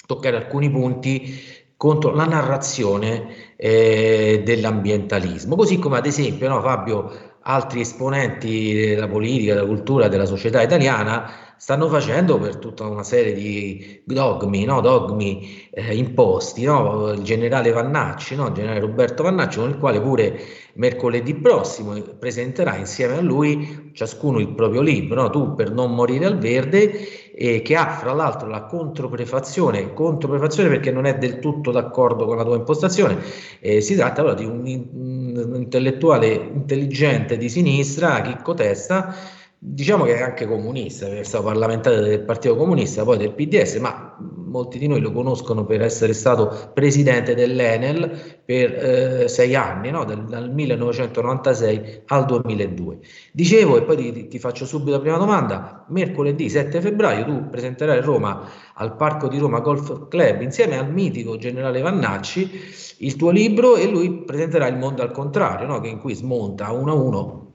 [0.06, 1.38] toccare alcuni punti
[1.76, 9.54] contro la narrazione eh, dell'ambientalismo, così come ad esempio no, Fabio altri esponenti della politica,
[9.54, 14.80] della cultura, della società italiana stanno facendo per tutta una serie di dogmi, no?
[14.80, 17.12] dogmi eh, imposti, no?
[17.12, 18.48] il generale Vannacci, no?
[18.48, 20.38] il generale Roberto Vannacci, con il quale pure
[20.74, 26.38] mercoledì prossimo presenterà insieme a lui ciascuno il proprio libro, tu per non morire al
[26.38, 32.26] verde, eh, che ha fra l'altro la controprefazione, controprefazione perché non è del tutto d'accordo
[32.26, 33.18] con la tua impostazione,
[33.60, 34.60] eh, si tratta allora di un,
[34.92, 39.14] un intellettuale intelligente di sinistra, Chicco Testa,
[39.58, 44.16] diciamo che è anche comunista, è stato parlamentare del Partito Comunista, poi del PDS, ma
[44.18, 50.04] molti di noi lo conoscono per essere stato presidente dell'Enel per eh, sei anni, no?
[50.04, 52.98] dal, dal, 1996 al 2002.
[53.32, 57.98] Dicevo, e poi ti, ti, faccio subito la prima domanda, mercoledì 7 febbraio tu presenterai
[57.98, 62.50] a Roma, al Parco di Roma Golf Club, insieme al mitico generale Vannacci,
[62.98, 65.84] il tuo libro e lui presenterà Il mondo al contrario, no?
[65.84, 67.45] in cui smonta uno a uno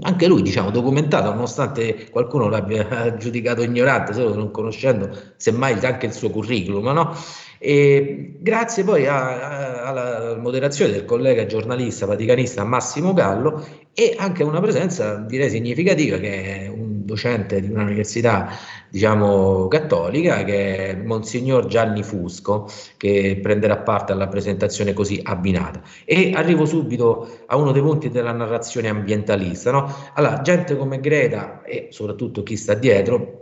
[0.00, 6.12] anche lui diciamo documentato nonostante qualcuno l'abbia giudicato ignorante solo non conoscendo semmai anche il
[6.12, 7.16] suo curriculum no?
[7.58, 13.64] e grazie poi a, a, alla moderazione del collega giornalista vaticanista Massimo Gallo
[13.94, 16.66] e anche una presenza direi significativa che è
[17.04, 18.50] docente di un'università
[18.88, 26.32] diciamo cattolica che è Monsignor Gianni Fusco che prenderà parte alla presentazione così abbinata e
[26.34, 29.94] arrivo subito a uno dei punti della narrazione ambientalista no?
[30.14, 33.40] allora gente come Greta e soprattutto chi sta dietro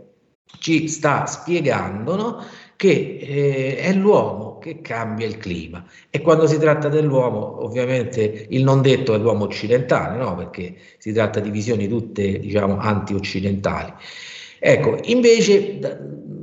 [0.58, 2.44] ci sta spiegando no?
[2.82, 8.64] Che eh, è l'uomo che cambia il clima e quando si tratta dell'uomo ovviamente il
[8.64, 10.34] non detto è l'uomo occidentale no?
[10.34, 13.92] perché si tratta di visioni tutte diciamo anti-occidentali
[14.64, 15.96] Ecco, invece da,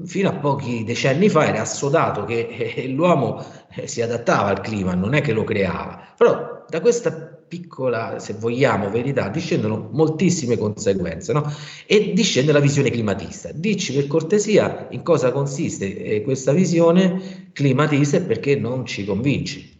[0.03, 3.41] fino a pochi decenni fa era assodato che eh, l'uomo
[3.73, 6.13] eh, si adattava al clima, non è che lo creava.
[6.17, 11.43] Però da questa piccola, se vogliamo, verità discendono moltissime conseguenze, no?
[11.85, 13.49] E discende la visione climatista.
[13.51, 19.77] Dici per cortesia in cosa consiste eh, questa visione climatista e perché non ci convinci.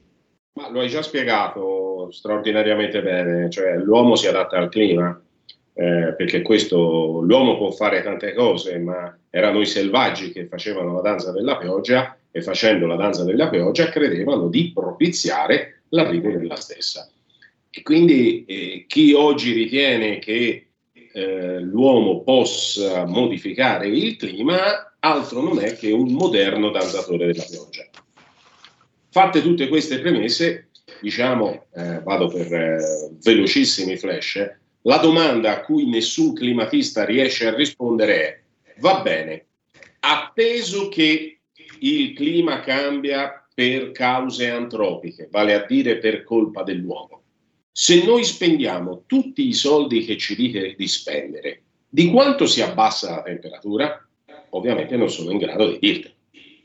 [0.55, 5.21] Ma lo hai già spiegato straordinariamente bene, cioè l'uomo si adatta al clima
[5.79, 11.01] eh, perché questo l'uomo può fare tante cose, ma erano i selvaggi che facevano la
[11.01, 17.09] danza della pioggia e facendo la danza della pioggia credevano di propiziare l'arrivo della stessa.
[17.71, 20.69] E quindi eh, chi oggi ritiene che
[21.11, 27.87] eh, l'uomo possa modificare il clima, altro non è che un moderno danzatore della pioggia.
[29.11, 30.69] Fatte tutte queste premesse,
[31.01, 37.55] diciamo, eh, vado per eh, velocissimi flash, la domanda a cui nessun climatista riesce a
[37.55, 38.39] rispondere è,
[38.79, 39.45] va bene,
[39.99, 41.39] atteso che
[41.79, 47.18] il clima cambia per cause antropiche, vale a dire per colpa dell'uomo,
[47.81, 53.15] se noi spendiamo tutti i soldi che ci dite di spendere, di quanto si abbassa
[53.15, 54.05] la temperatura?
[54.49, 56.11] Ovviamente non sono in grado di dirti.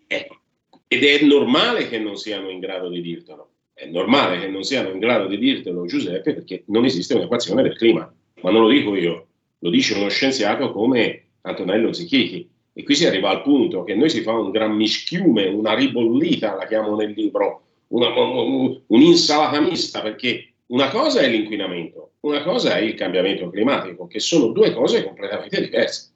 [0.09, 0.41] Ecco.
[0.89, 3.49] ed è normale che non siano in grado di dirtelo.
[3.73, 7.77] È normale che non siano in grado di dirtelo Giuseppe perché non esiste un'equazione del
[7.77, 8.13] clima.
[8.41, 9.29] Ma non lo dico io,
[9.61, 12.51] lo dice uno scienziato come Antonello Zichichi.
[12.73, 16.57] E qui si arriva al punto che noi si fa un gran mischiume, una ribollita,
[16.57, 22.77] la chiamo nel libro, una, un, un'insalata mista, perché una cosa è l'inquinamento, una cosa
[22.77, 26.13] è il cambiamento climatico, che sono due cose completamente diverse.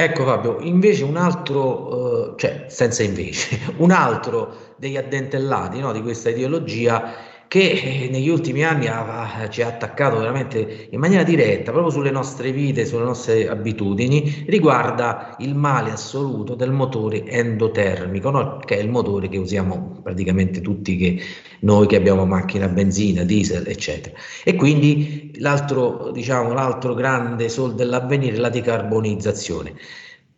[0.00, 6.02] Ecco Fabio, invece un altro, eh, cioè senza invece, un altro degli addentellati no, di
[6.02, 7.12] questa ideologia
[7.48, 12.10] che eh, negli ultimi anni ha, ci ha attaccato veramente in maniera diretta proprio sulle
[12.10, 18.58] nostre vite, sulle nostre abitudini, riguarda il male assoluto del motore endotermico, no?
[18.58, 21.20] che è il motore che usiamo praticamente tutti che,
[21.60, 24.14] noi che abbiamo macchina a benzina, diesel, eccetera.
[24.44, 29.74] E quindi l'altro, diciamo, l'altro grande sol dell'avvenire è la decarbonizzazione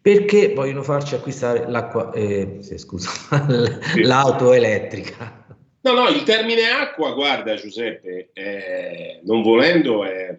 [0.03, 3.11] perché vogliono farci acquistare l'acqua, eh, scusa,
[4.03, 5.40] l'auto elettrica.
[5.83, 10.39] No, no, il termine acqua, guarda Giuseppe, eh, non volendo è,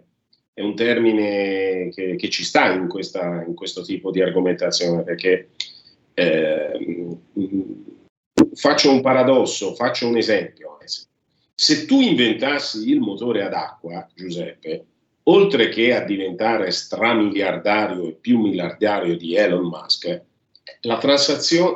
[0.53, 5.49] è un termine che, che ci sta in, questa, in, questo tipo di argomentazione, perché
[6.13, 7.17] eh,
[8.53, 10.77] faccio un paradosso, faccio un esempio.
[11.55, 14.85] Se tu inventassi il motore ad acqua, Giuseppe,
[15.23, 20.21] oltre che a diventare stramiliardario e più miliardario di Elon Musk,
[20.81, 20.99] la,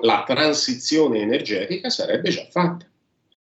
[0.02, 2.86] la transizione energetica sarebbe già fatta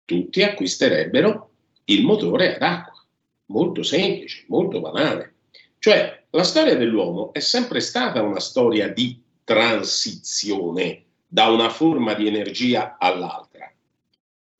[0.05, 1.49] tutti acquisterebbero
[1.85, 3.03] il motore ad acqua.
[3.47, 5.33] Molto semplice, molto banale.
[5.79, 12.27] Cioè, la storia dell'uomo è sempre stata una storia di transizione da una forma di
[12.27, 13.71] energia all'altra,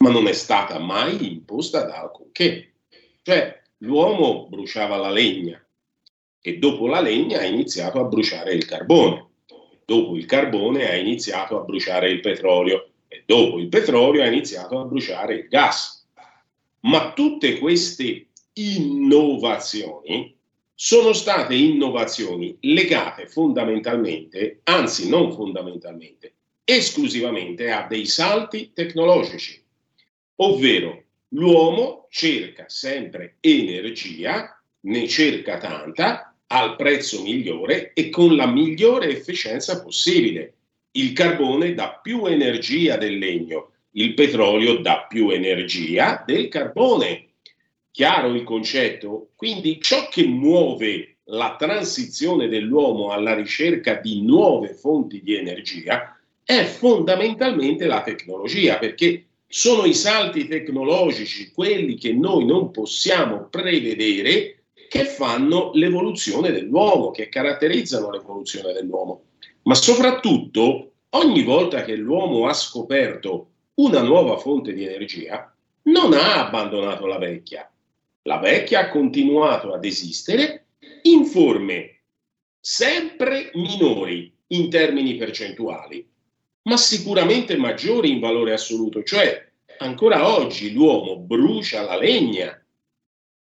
[0.03, 2.73] ma non è stata mai imposta da alcunché.
[3.23, 5.59] Cioè, l'uomo bruciava la legna
[6.39, 9.29] e dopo la legna ha iniziato a bruciare il carbone.
[9.83, 14.79] Dopo il carbone ha iniziato a bruciare il petrolio e dopo il petrolio ha iniziato
[14.79, 16.07] a bruciare il gas.
[16.81, 20.35] Ma tutte queste innovazioni
[20.73, 26.33] sono state innovazioni legate fondamentalmente, anzi non fondamentalmente,
[26.63, 29.63] esclusivamente a dei salti tecnologici,
[30.37, 39.09] ovvero l'uomo cerca sempre energia, ne cerca tanta, al prezzo migliore e con la migliore
[39.09, 40.54] efficienza possibile
[40.97, 47.27] il carbone dà più energia del legno, il petrolio dà più energia del carbone.
[47.91, 49.29] Chiaro il concetto?
[49.35, 56.63] Quindi ciò che muove la transizione dell'uomo alla ricerca di nuove fonti di energia è
[56.63, 65.05] fondamentalmente la tecnologia, perché sono i salti tecnologici, quelli che noi non possiamo prevedere, che
[65.05, 69.23] fanno l'evoluzione dell'uomo, che caratterizzano l'evoluzione dell'uomo
[69.65, 76.45] ma soprattutto ogni volta che l'uomo ha scoperto una nuova fonte di energia, non ha
[76.45, 77.69] abbandonato la vecchia.
[78.23, 80.65] La vecchia ha continuato ad esistere
[81.03, 81.99] in forme
[82.59, 86.07] sempre minori in termini percentuali,
[86.63, 92.59] ma sicuramente maggiori in valore assoluto, cioè ancora oggi l'uomo brucia la legna,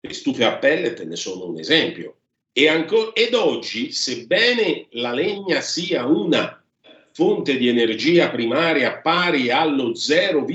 [0.00, 2.16] le stufe a pellet ne sono un esempio,
[2.56, 6.62] e ancora, ed oggi, sebbene la legna sia una
[7.10, 10.46] fonte di energia primaria pari allo 0,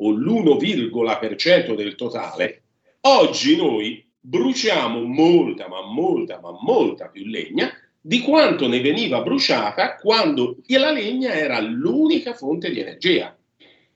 [0.00, 2.62] o l'1% del totale,
[3.00, 9.96] oggi noi bruciamo molta, ma molta, ma molta più legna di quanto ne veniva bruciata
[9.96, 13.34] quando la legna era l'unica fonte di energia.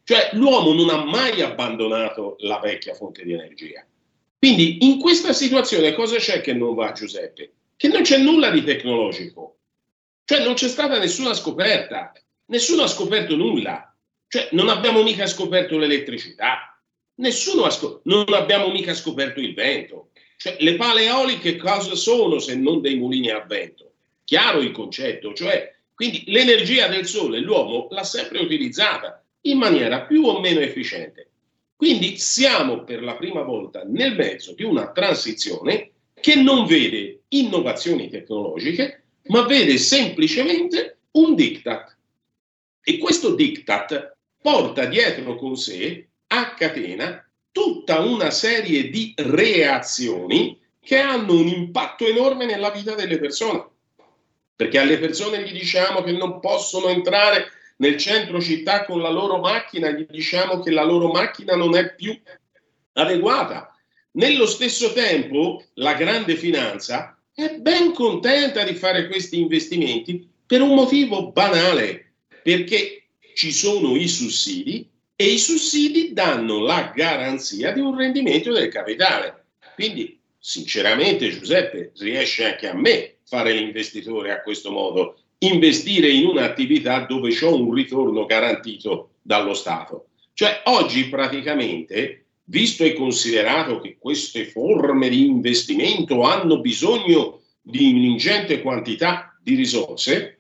[0.03, 3.87] Cioè l'uomo non ha mai abbandonato la vecchia fonte di energia.
[4.43, 7.53] Quindi in questa situazione cosa c'è che non va Giuseppe?
[7.77, 9.59] Che non c'è nulla di tecnologico,
[10.25, 12.13] cioè non c'è stata nessuna scoperta,
[12.47, 13.97] nessuno ha scoperto nulla,
[14.27, 16.77] cioè non abbiamo mica scoperto l'elettricità,
[17.21, 22.41] nessuno ha scoperto, non abbiamo mica scoperto il vento, cioè le pale eoliche cosa sono
[22.41, 23.93] se non dei mulini a vento?
[24.25, 30.25] Chiaro il concetto, cioè quindi l'energia del sole l'uomo l'ha sempre utilizzata in maniera più
[30.25, 31.29] o meno efficiente.
[31.83, 38.09] Quindi siamo per la prima volta nel mezzo di una transizione che non vede innovazioni
[38.09, 41.97] tecnologiche, ma vede semplicemente un diktat.
[42.85, 50.99] E questo diktat porta dietro con sé, a catena, tutta una serie di reazioni che
[50.99, 53.67] hanno un impatto enorme nella vita delle persone.
[54.55, 57.49] Perché alle persone gli diciamo che non possono entrare
[57.83, 61.93] nel centro città con la loro macchina, gli diciamo che la loro macchina non è
[61.97, 62.17] più
[62.93, 63.77] adeguata.
[64.13, 70.75] Nello stesso tempo, la grande finanza è ben contenta di fare questi investimenti per un
[70.75, 73.05] motivo banale, Perché
[73.35, 79.45] ci sono i sussidi e i sussidi danno la garanzia di un rendimento del capitale.
[79.75, 87.01] Quindi, sinceramente, Giuseppe, riesce anche a me fare l'investitore a questo modo, investire in un'attività
[87.01, 90.07] dove ho un ritorno garantito dallo Stato.
[90.35, 98.61] Cioè, oggi praticamente, visto e considerato che queste forme di investimento hanno bisogno di un'ingente
[98.61, 100.39] quantità di risorse,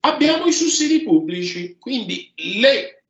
[0.00, 3.04] abbiamo i sussidi pubblici, quindi le,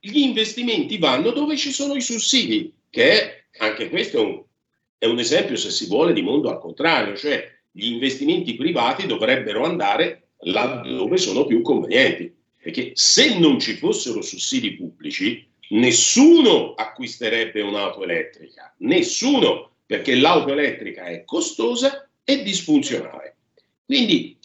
[0.00, 4.42] gli investimenti vanno dove ci sono i sussidi, che è, anche questo è un,
[4.98, 9.64] è un esempio, se si vuole, di mondo al contrario, cioè gli investimenti privati dovrebbero
[9.64, 17.60] andare là dove sono più convenienti, perché se non ci fossero sussidi pubblici, nessuno acquisterebbe
[17.60, 23.36] un'auto elettrica, nessuno, perché l'auto elettrica è costosa e disfunzionale.
[23.84, 24.36] Quindi,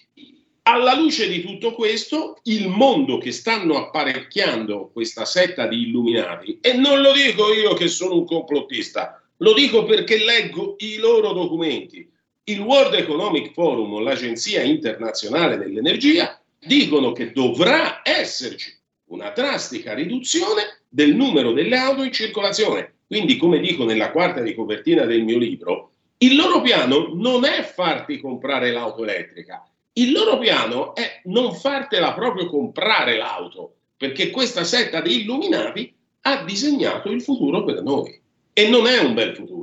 [0.64, 6.74] alla luce di tutto questo, il mondo che stanno apparecchiando questa setta di illuminati, e
[6.74, 12.08] non lo dico io che sono un complottista, lo dico perché leggo i loro documenti.
[12.46, 18.76] Il World Economic Forum, l'Agenzia internazionale dell'energia, dicono che dovrà esserci
[19.10, 22.94] una drastica riduzione del numero delle auto in circolazione.
[23.06, 27.62] Quindi, come dico nella quarta di copertina del mio libro, il loro piano non è
[27.62, 29.64] farti comprare l'auto elettrica,
[29.94, 36.44] il loro piano è non fartela proprio comprare l'auto, perché questa setta di illuminati ha
[36.44, 38.20] disegnato il futuro per noi
[38.54, 39.61] e non è un bel futuro.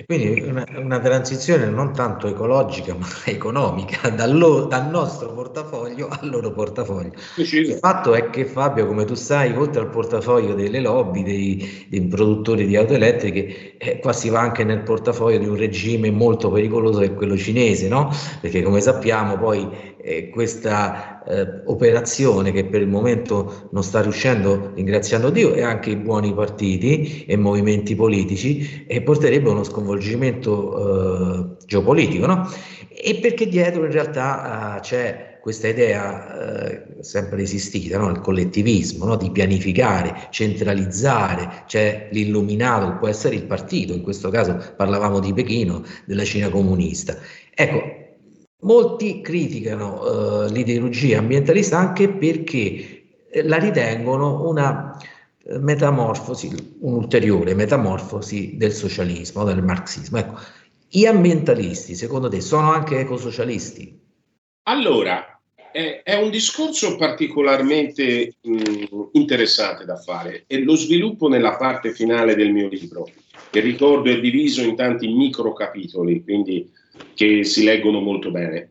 [0.00, 6.06] E quindi una, una transizione non tanto ecologica ma economica dal, lo- dal nostro portafoglio
[6.06, 7.10] al loro portafoglio.
[7.34, 12.06] Il fatto è che Fabio, come tu sai, oltre al portafoglio delle lobby, dei, dei
[12.06, 16.48] produttori di auto elettriche, eh, qua si va anche nel portafoglio di un regime molto
[16.48, 18.08] pericoloso che è quello cinese, no?
[18.40, 19.68] Perché come sappiamo poi
[20.08, 25.90] eh, questa eh, operazione che per il momento non sta riuscendo, ringraziando Dio, e anche
[25.90, 32.48] i buoni partiti e movimenti politici, e porterebbe a uno sconvolgimento eh, geopolitico, no?
[32.88, 38.10] E perché dietro in realtà eh, c'è questa idea eh, sempre esistita, no?
[38.10, 39.16] il collettivismo, no?
[39.16, 45.82] di pianificare, centralizzare, c'è l'illuminato può essere il partito, in questo caso parlavamo di Pechino,
[46.04, 47.16] della Cina comunista.
[47.54, 47.97] Ecco,
[48.60, 54.96] molti criticano eh, l'ideologia ambientalista anche perché eh, la ritengono una
[55.44, 60.18] eh, metamorfosi, un'ulteriore metamorfosi del socialismo, del marxismo.
[60.18, 60.38] Ecco,
[60.88, 64.00] gli ambientalisti, secondo te, sono anche ecosocialisti?
[64.64, 65.40] Allora,
[65.70, 72.34] è, è un discorso particolarmente mh, interessante da fare e lo sviluppo nella parte finale
[72.34, 73.08] del mio libro,
[73.50, 76.70] che ricordo è diviso in tanti micro capitoli, quindi
[77.14, 78.70] che si leggono molto bene.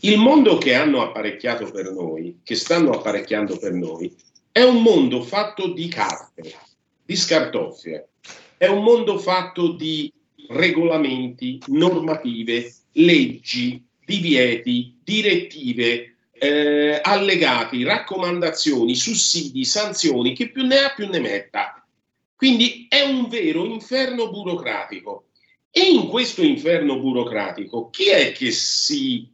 [0.00, 4.14] Il mondo che hanno apparecchiato per noi, che stanno apparecchiando per noi,
[4.52, 6.54] è un mondo fatto di carte,
[7.04, 8.08] di scartoffie,
[8.56, 10.12] è un mondo fatto di
[10.48, 21.08] regolamenti, normative, leggi, divieti, direttive, eh, allegati, raccomandazioni, sussidi, sanzioni, che più ne ha più
[21.08, 21.86] ne metta.
[22.36, 25.28] Quindi è un vero inferno burocratico.
[25.78, 29.28] E in questo inferno burocratico chi è che si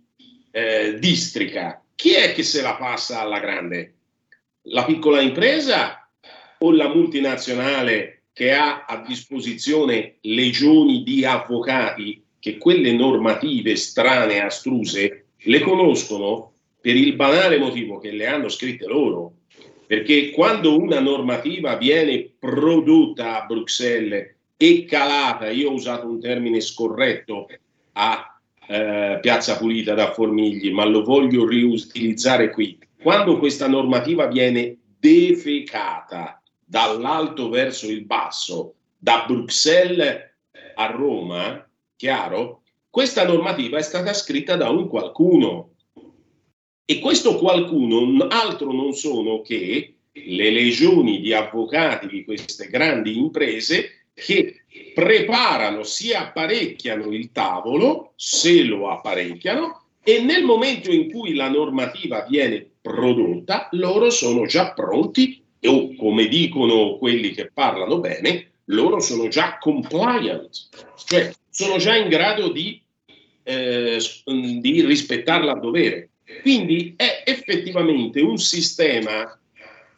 [0.50, 1.84] eh, districa?
[1.94, 3.94] Chi è che se la passa alla grande?
[4.62, 6.10] La piccola impresa
[6.58, 15.26] o la multinazionale che ha a disposizione legioni di avvocati che quelle normative strane, astruse,
[15.36, 19.34] le conoscono per il banale motivo che le hanno scritte loro.
[19.86, 26.60] Perché quando una normativa viene prodotta a Bruxelles e calata, io ho usato un termine
[26.60, 27.48] scorretto
[27.94, 32.78] a eh, Piazza Pulita da Formigli, ma lo voglio riutilizzare qui.
[33.02, 40.30] Quando questa normativa viene defecata dall'alto verso il basso, da Bruxelles
[40.76, 42.62] a Roma, chiaro?
[42.88, 45.72] Questa normativa è stata scritta da un qualcuno
[46.84, 54.01] e questo qualcuno altro non sono che le legioni di avvocati di queste grandi imprese
[54.14, 54.64] che
[54.94, 62.26] preparano, si apparecchiano il tavolo, se lo apparecchiano, e nel momento in cui la normativa
[62.28, 69.28] viene prodotta, loro sono già pronti, o come dicono quelli che parlano bene, loro sono
[69.28, 70.68] già compliant,
[71.04, 72.80] cioè sono già in grado di,
[73.44, 76.10] eh, di rispettarla a dovere.
[76.40, 79.38] Quindi è effettivamente un sistema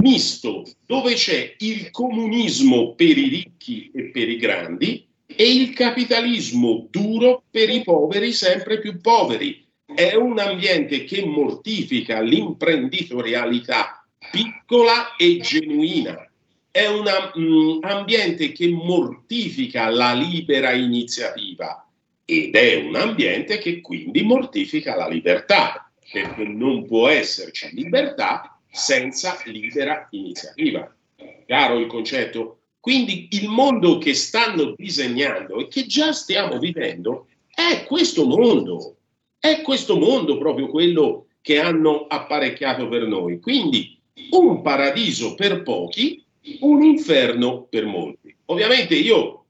[0.04, 6.86] misto dove c'è il comunismo per i ricchi e per i grandi e il capitalismo
[6.90, 9.62] duro per i poveri sempre più poveri.
[9.86, 16.30] è un ambiente che mortifica l'imprenditorialità piccola e genuina,
[16.70, 17.04] è un
[17.38, 21.86] mm, ambiente che mortifica la libera iniziativa
[22.24, 29.40] ed è un ambiente che quindi mortifica la libertà, perché non può esserci libertà senza
[29.44, 30.92] libera iniziativa.
[31.46, 32.58] Chiaro il concetto?
[32.80, 38.96] Quindi il mondo che stanno disegnando e che già stiamo vivendo è questo mondo,
[39.38, 43.38] è questo mondo proprio quello che hanno apparecchiato per noi.
[43.38, 43.96] Quindi
[44.30, 46.22] un paradiso per pochi,
[46.60, 48.36] un inferno per molti.
[48.46, 49.44] Ovviamente io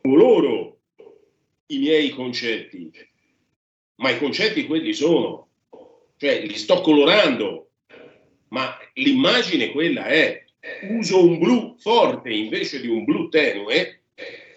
[0.00, 0.78] coloro
[1.66, 2.90] i miei concetti,
[3.96, 5.48] ma i concetti quelli sono,
[6.16, 7.67] cioè li sto colorando,
[8.48, 10.44] ma l'immagine quella è
[10.90, 14.00] uso un blu forte invece di un blu tenue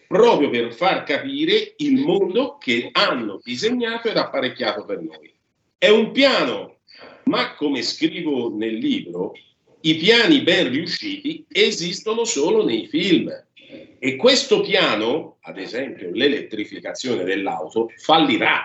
[0.07, 5.33] proprio per far capire il mondo che hanno disegnato ed apparecchiato per noi.
[5.77, 6.79] È un piano,
[7.25, 9.33] ma come scrivo nel libro,
[9.81, 13.31] i piani ben riusciti esistono solo nei film.
[13.99, 18.63] E questo piano, ad esempio l'elettrificazione dell'auto, fallirà.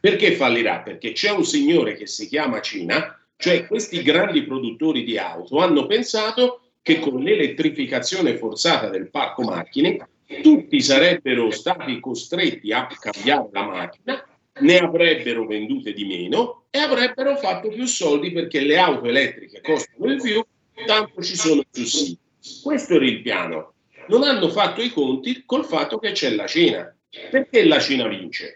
[0.00, 0.80] Perché fallirà?
[0.80, 5.86] Perché c'è un signore che si chiama Cina, cioè questi grandi produttori di auto hanno
[5.86, 10.08] pensato che con l'elettrificazione forzata del parco macchine
[10.42, 14.26] tutti sarebbero stati costretti a cambiare la macchina,
[14.60, 20.14] ne avrebbero vendute di meno e avrebbero fatto più soldi perché le auto elettriche costano
[20.14, 20.44] di più,
[20.86, 22.18] tanto ci sono sussidi.
[22.62, 23.74] Questo era il piano.
[24.08, 26.94] Non hanno fatto i conti col fatto che c'è la Cina.
[27.30, 28.54] Perché la Cina vince?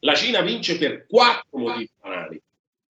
[0.00, 2.40] La Cina vince per quattro motivi banali.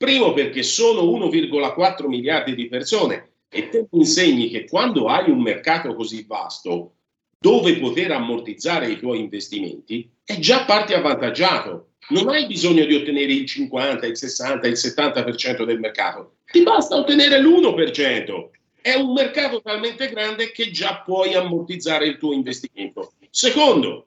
[0.01, 5.95] Primo perché sono 1,4 miliardi di persone e te insegni che quando hai un mercato
[5.95, 6.95] così vasto
[7.39, 11.89] dove poter ammortizzare i tuoi investimenti, è già parti avvantaggiato.
[12.09, 16.97] Non hai bisogno di ottenere il 50, il 60, il 70% del mercato, ti basta
[16.97, 18.49] ottenere l'1%.
[18.81, 23.13] È un mercato talmente grande che già puoi ammortizzare il tuo investimento.
[23.29, 24.07] Secondo,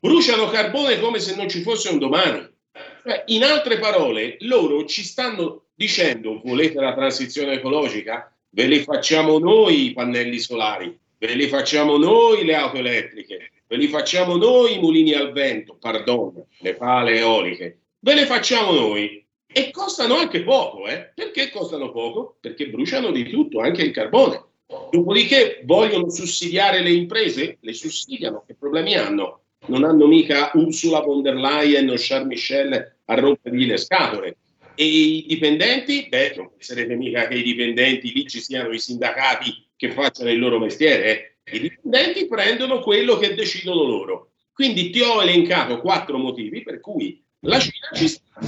[0.00, 2.52] bruciano carbone come se non ci fosse un domani.
[3.06, 8.34] Cioè, in altre parole, loro ci stanno dicendo, volete la transizione ecologica?
[8.48, 13.76] Ve li facciamo noi i pannelli solari, ve li facciamo noi le auto elettriche, ve
[13.76, 19.22] li facciamo noi i mulini al vento, pardon, le pale eoliche, ve le facciamo noi.
[19.46, 21.12] E costano anche poco, eh?
[21.14, 22.38] Perché costano poco?
[22.40, 24.42] Perché bruciano di tutto, anche il carbone.
[24.90, 27.58] Dopodiché vogliono sussidiare le imprese?
[27.60, 29.42] Le sussidiano, che problemi hanno?
[29.66, 34.36] Non hanno mica Ursula von der Leyen o Charles Michel a rompergli le scatole.
[34.74, 36.06] E i dipendenti?
[36.08, 40.38] Beh, non penserete mica che i dipendenti lì ci siano i sindacati che facciano il
[40.38, 41.38] loro mestiere.
[41.44, 41.56] Eh?
[41.56, 44.30] I dipendenti prendono quello che decidono loro.
[44.52, 48.40] Quindi ti ho elencato quattro motivi per cui la Cina ci sta.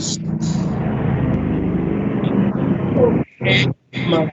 [3.39, 3.74] E,
[4.07, 4.33] ma,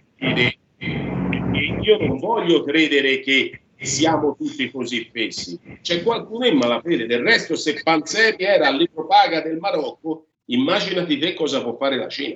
[1.81, 5.59] io non voglio credere che siamo tutti così fessi.
[5.81, 7.05] C'è qualcuno in malafede.
[7.05, 12.35] Del resto, se Panzeri era all'epopaga del Marocco, Immaginati te cosa può fare la Cina.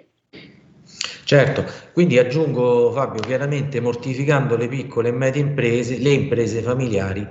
[1.26, 7.28] Certo, quindi aggiungo Fabio, chiaramente mortificando le piccole e medie imprese, le imprese familiari,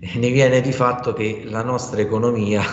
[0.00, 2.64] eh, ne viene di fatto che la nostra economia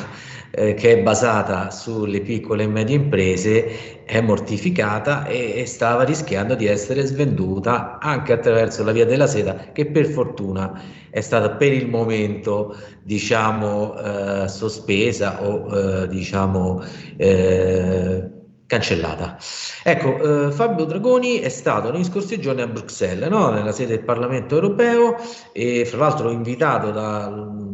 [0.55, 6.53] eh, che è basata sulle piccole e medie imprese è mortificata e, e, stava rischiando
[6.53, 11.73] di essere svenduta anche attraverso la via della seta che per fortuna è stata per
[11.73, 16.83] il momento diciamo eh, sospesa o eh, diciamo
[17.17, 18.29] eh,
[18.67, 19.37] cancellata.
[19.83, 23.49] Ecco, eh, Fabio Dragoni è stato negli scorsi giorni a Bruxelles, no?
[23.49, 25.15] nella sede del Parlamento europeo,
[25.51, 27.71] e fra l'altro invitato da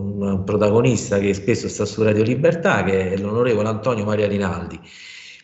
[0.00, 4.78] un protagonista che spesso sta su Radio Libertà, che è l'onorevole Antonio Maria Rinaldi.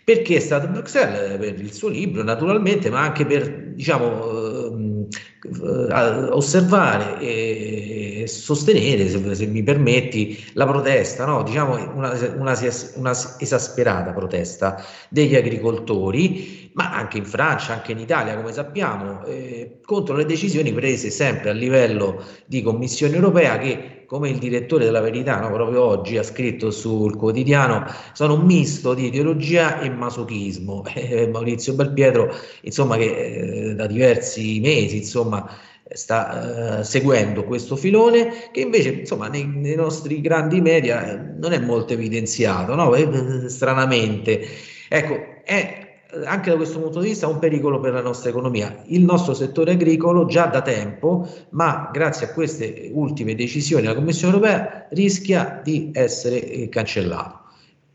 [0.04, 1.36] Perché è stato a Bruxelles?
[1.36, 5.08] Per il suo libro, naturalmente, ma anche per, diciamo, ehm,
[5.42, 11.42] eh, osservare e sostenere, se, se, mi permetti, la protesta, no?
[11.42, 12.54] diciamo una, una,
[12.94, 19.80] una esasperata protesta degli agricoltori, ma anche in Francia, anche in Italia, come sappiamo, eh,
[19.84, 25.00] contro le decisioni prese sempre a livello di Commissione europea che come il direttore della
[25.00, 30.84] Verità no, proprio oggi ha scritto sul quotidiano, sono un misto di ideologia e masochismo.
[31.06, 35.48] Eh, Maurizio Belpietro, insomma, che eh, da diversi mesi, insomma,
[35.92, 41.52] sta eh, seguendo questo filone che invece insomma nei, nei nostri grandi media eh, non
[41.52, 42.92] è molto evidenziato no?
[42.94, 44.48] Eh, stranamente
[44.88, 45.85] ecco è
[46.24, 48.82] anche da questo punto di vista un pericolo per la nostra economia.
[48.86, 54.34] Il nostro settore agricolo già da tempo, ma grazie a queste ultime decisioni della Commissione
[54.34, 57.40] europea, rischia di essere eh, cancellato.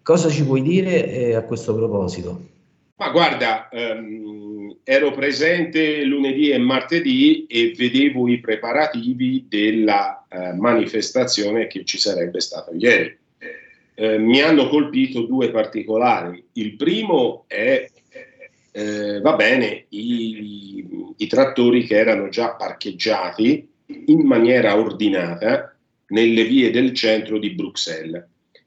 [0.03, 2.49] Cosa ci puoi dire eh, a questo proposito?
[2.97, 11.67] Ma guarda, ehm, ero presente lunedì e martedì e vedevo i preparativi della eh, manifestazione
[11.67, 13.17] che ci sarebbe stata ieri.
[13.93, 16.43] Eh, mi hanno colpito due particolari.
[16.53, 17.87] Il primo è,
[18.71, 23.67] eh, va bene, i, i trattori che erano già parcheggiati
[24.05, 25.75] in maniera ordinata
[26.07, 28.25] nelle vie del centro di Bruxelles.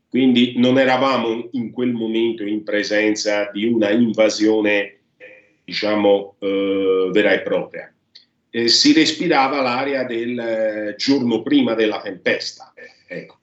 [0.08, 4.98] Quindi non eravamo in quel momento in presenza di una invasione,
[5.64, 7.92] diciamo, eh, vera e propria.
[8.50, 12.72] Eh, si respirava l'aria del eh, giorno prima della tempesta.
[13.08, 13.38] Ecco.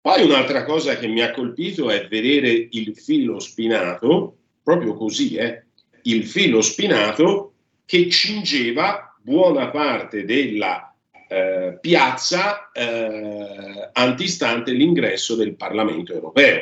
[0.00, 5.65] Poi un'altra cosa che mi ha colpito è vedere il filo spinato, proprio così, eh,
[6.06, 7.52] il filo spinato
[7.84, 10.94] che cingeva buona parte della
[11.28, 16.60] eh, piazza eh, antistante l'ingresso del Parlamento europeo.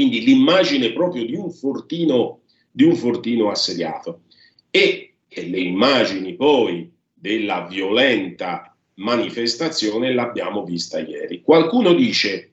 [0.00, 2.40] Quindi l'immagine proprio di un fortino,
[2.70, 4.22] di un fortino assediato.
[4.70, 11.42] E, e le immagini poi della violenta manifestazione l'abbiamo vista ieri.
[11.42, 12.49] Qualcuno dice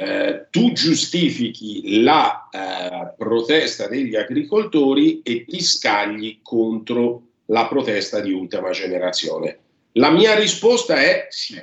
[0.00, 8.32] eh, tu giustifichi la eh, protesta degli agricoltori e ti scagli contro la protesta di
[8.32, 9.58] ultima generazione.
[9.92, 11.60] La mia risposta è sì.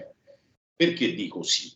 [0.75, 1.71] Perché dico sì?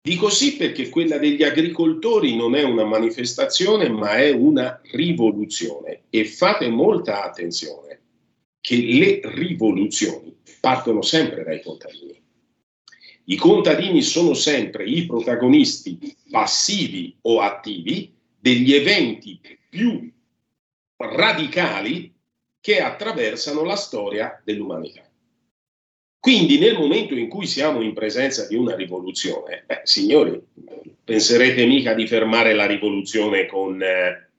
[0.00, 6.02] Dico sì perché quella degli agricoltori non è una manifestazione, ma è una rivoluzione.
[6.10, 8.00] E fate molta attenzione
[8.60, 12.19] che le rivoluzioni partono sempre dai contadini.
[13.30, 20.10] I contadini sono sempre i protagonisti passivi o attivi degli eventi più
[20.96, 22.12] radicali
[22.60, 25.08] che attraversano la storia dell'umanità.
[26.18, 30.42] Quindi nel momento in cui siamo in presenza di una rivoluzione, beh, signori,
[31.04, 34.30] penserete mica di fermare la rivoluzione con eh,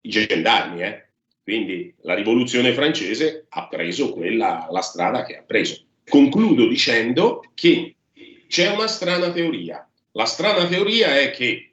[0.00, 1.06] i gendarmi, eh?
[1.40, 5.84] Quindi la rivoluzione francese ha preso quella, la strada che ha preso.
[6.12, 7.94] Concludo dicendo che
[8.46, 9.88] c'è una strana teoria.
[10.10, 11.72] La strana teoria è che,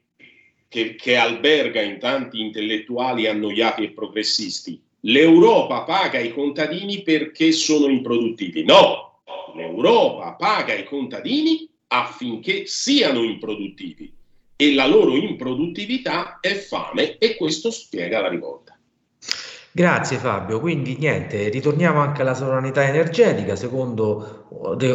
[0.70, 4.82] che, che alberga in tanti intellettuali annoiati e progressisti.
[5.02, 8.64] L'Europa paga i contadini perché sono improduttivi.
[8.64, 9.24] No,
[9.57, 14.10] l'Europa paga i contadini affinché siano improduttivi
[14.56, 18.78] e la loro improduttività è fame e questo spiega la rivolta.
[19.71, 24.47] Grazie Fabio, quindi niente, ritorniamo anche alla sovranità energetica secondo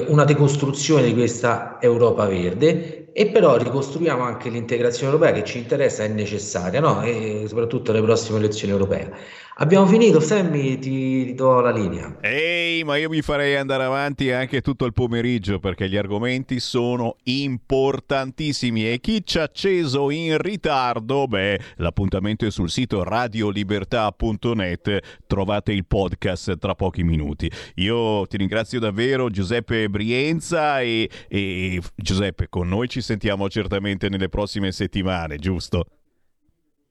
[0.09, 6.03] una decostruzione di questa Europa verde e però ricostruiamo anche l'integrazione europea che ci interessa,
[6.03, 7.03] è necessaria, no?
[7.03, 9.13] e soprattutto alle prossime elezioni europee.
[9.59, 12.17] Abbiamo finito, Sammy, ti do la linea.
[12.21, 17.19] Ehi, ma io mi farei andare avanti anche tutto il pomeriggio perché gli argomenti sono
[17.23, 25.71] importantissimi e chi ci ha acceso in ritardo, beh, l'appuntamento è sul sito radiolibertà.net, trovate
[25.71, 27.49] il podcast tra pochi minuti.
[27.77, 34.29] Io ti ringrazio davvero Giuseppe Brienza e, e Giuseppe, con noi ci sentiamo certamente nelle
[34.29, 35.87] prossime settimane, giusto?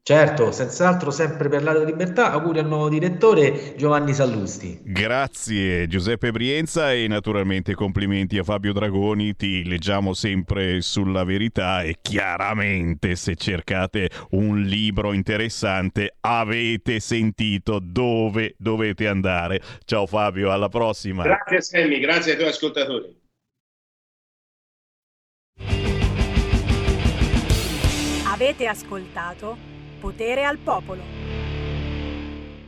[0.06, 2.34] Certo, senz'altro sempre per la libertà.
[2.34, 4.82] Auguri al nuovo direttore Giovanni Sallusti.
[4.84, 9.34] Grazie Giuseppe Brienza e naturalmente complimenti a Fabio Dragoni.
[9.34, 18.56] Ti leggiamo sempre sulla verità e chiaramente se cercate un libro interessante avete sentito dove
[18.58, 19.62] dovete andare.
[19.86, 21.24] Ciao Fabio, alla prossima.
[21.24, 23.22] Grazie Sammy, grazie ai tuoi ascoltatori.
[28.26, 29.73] Avete ascoltato
[30.04, 31.23] Potere al popolo.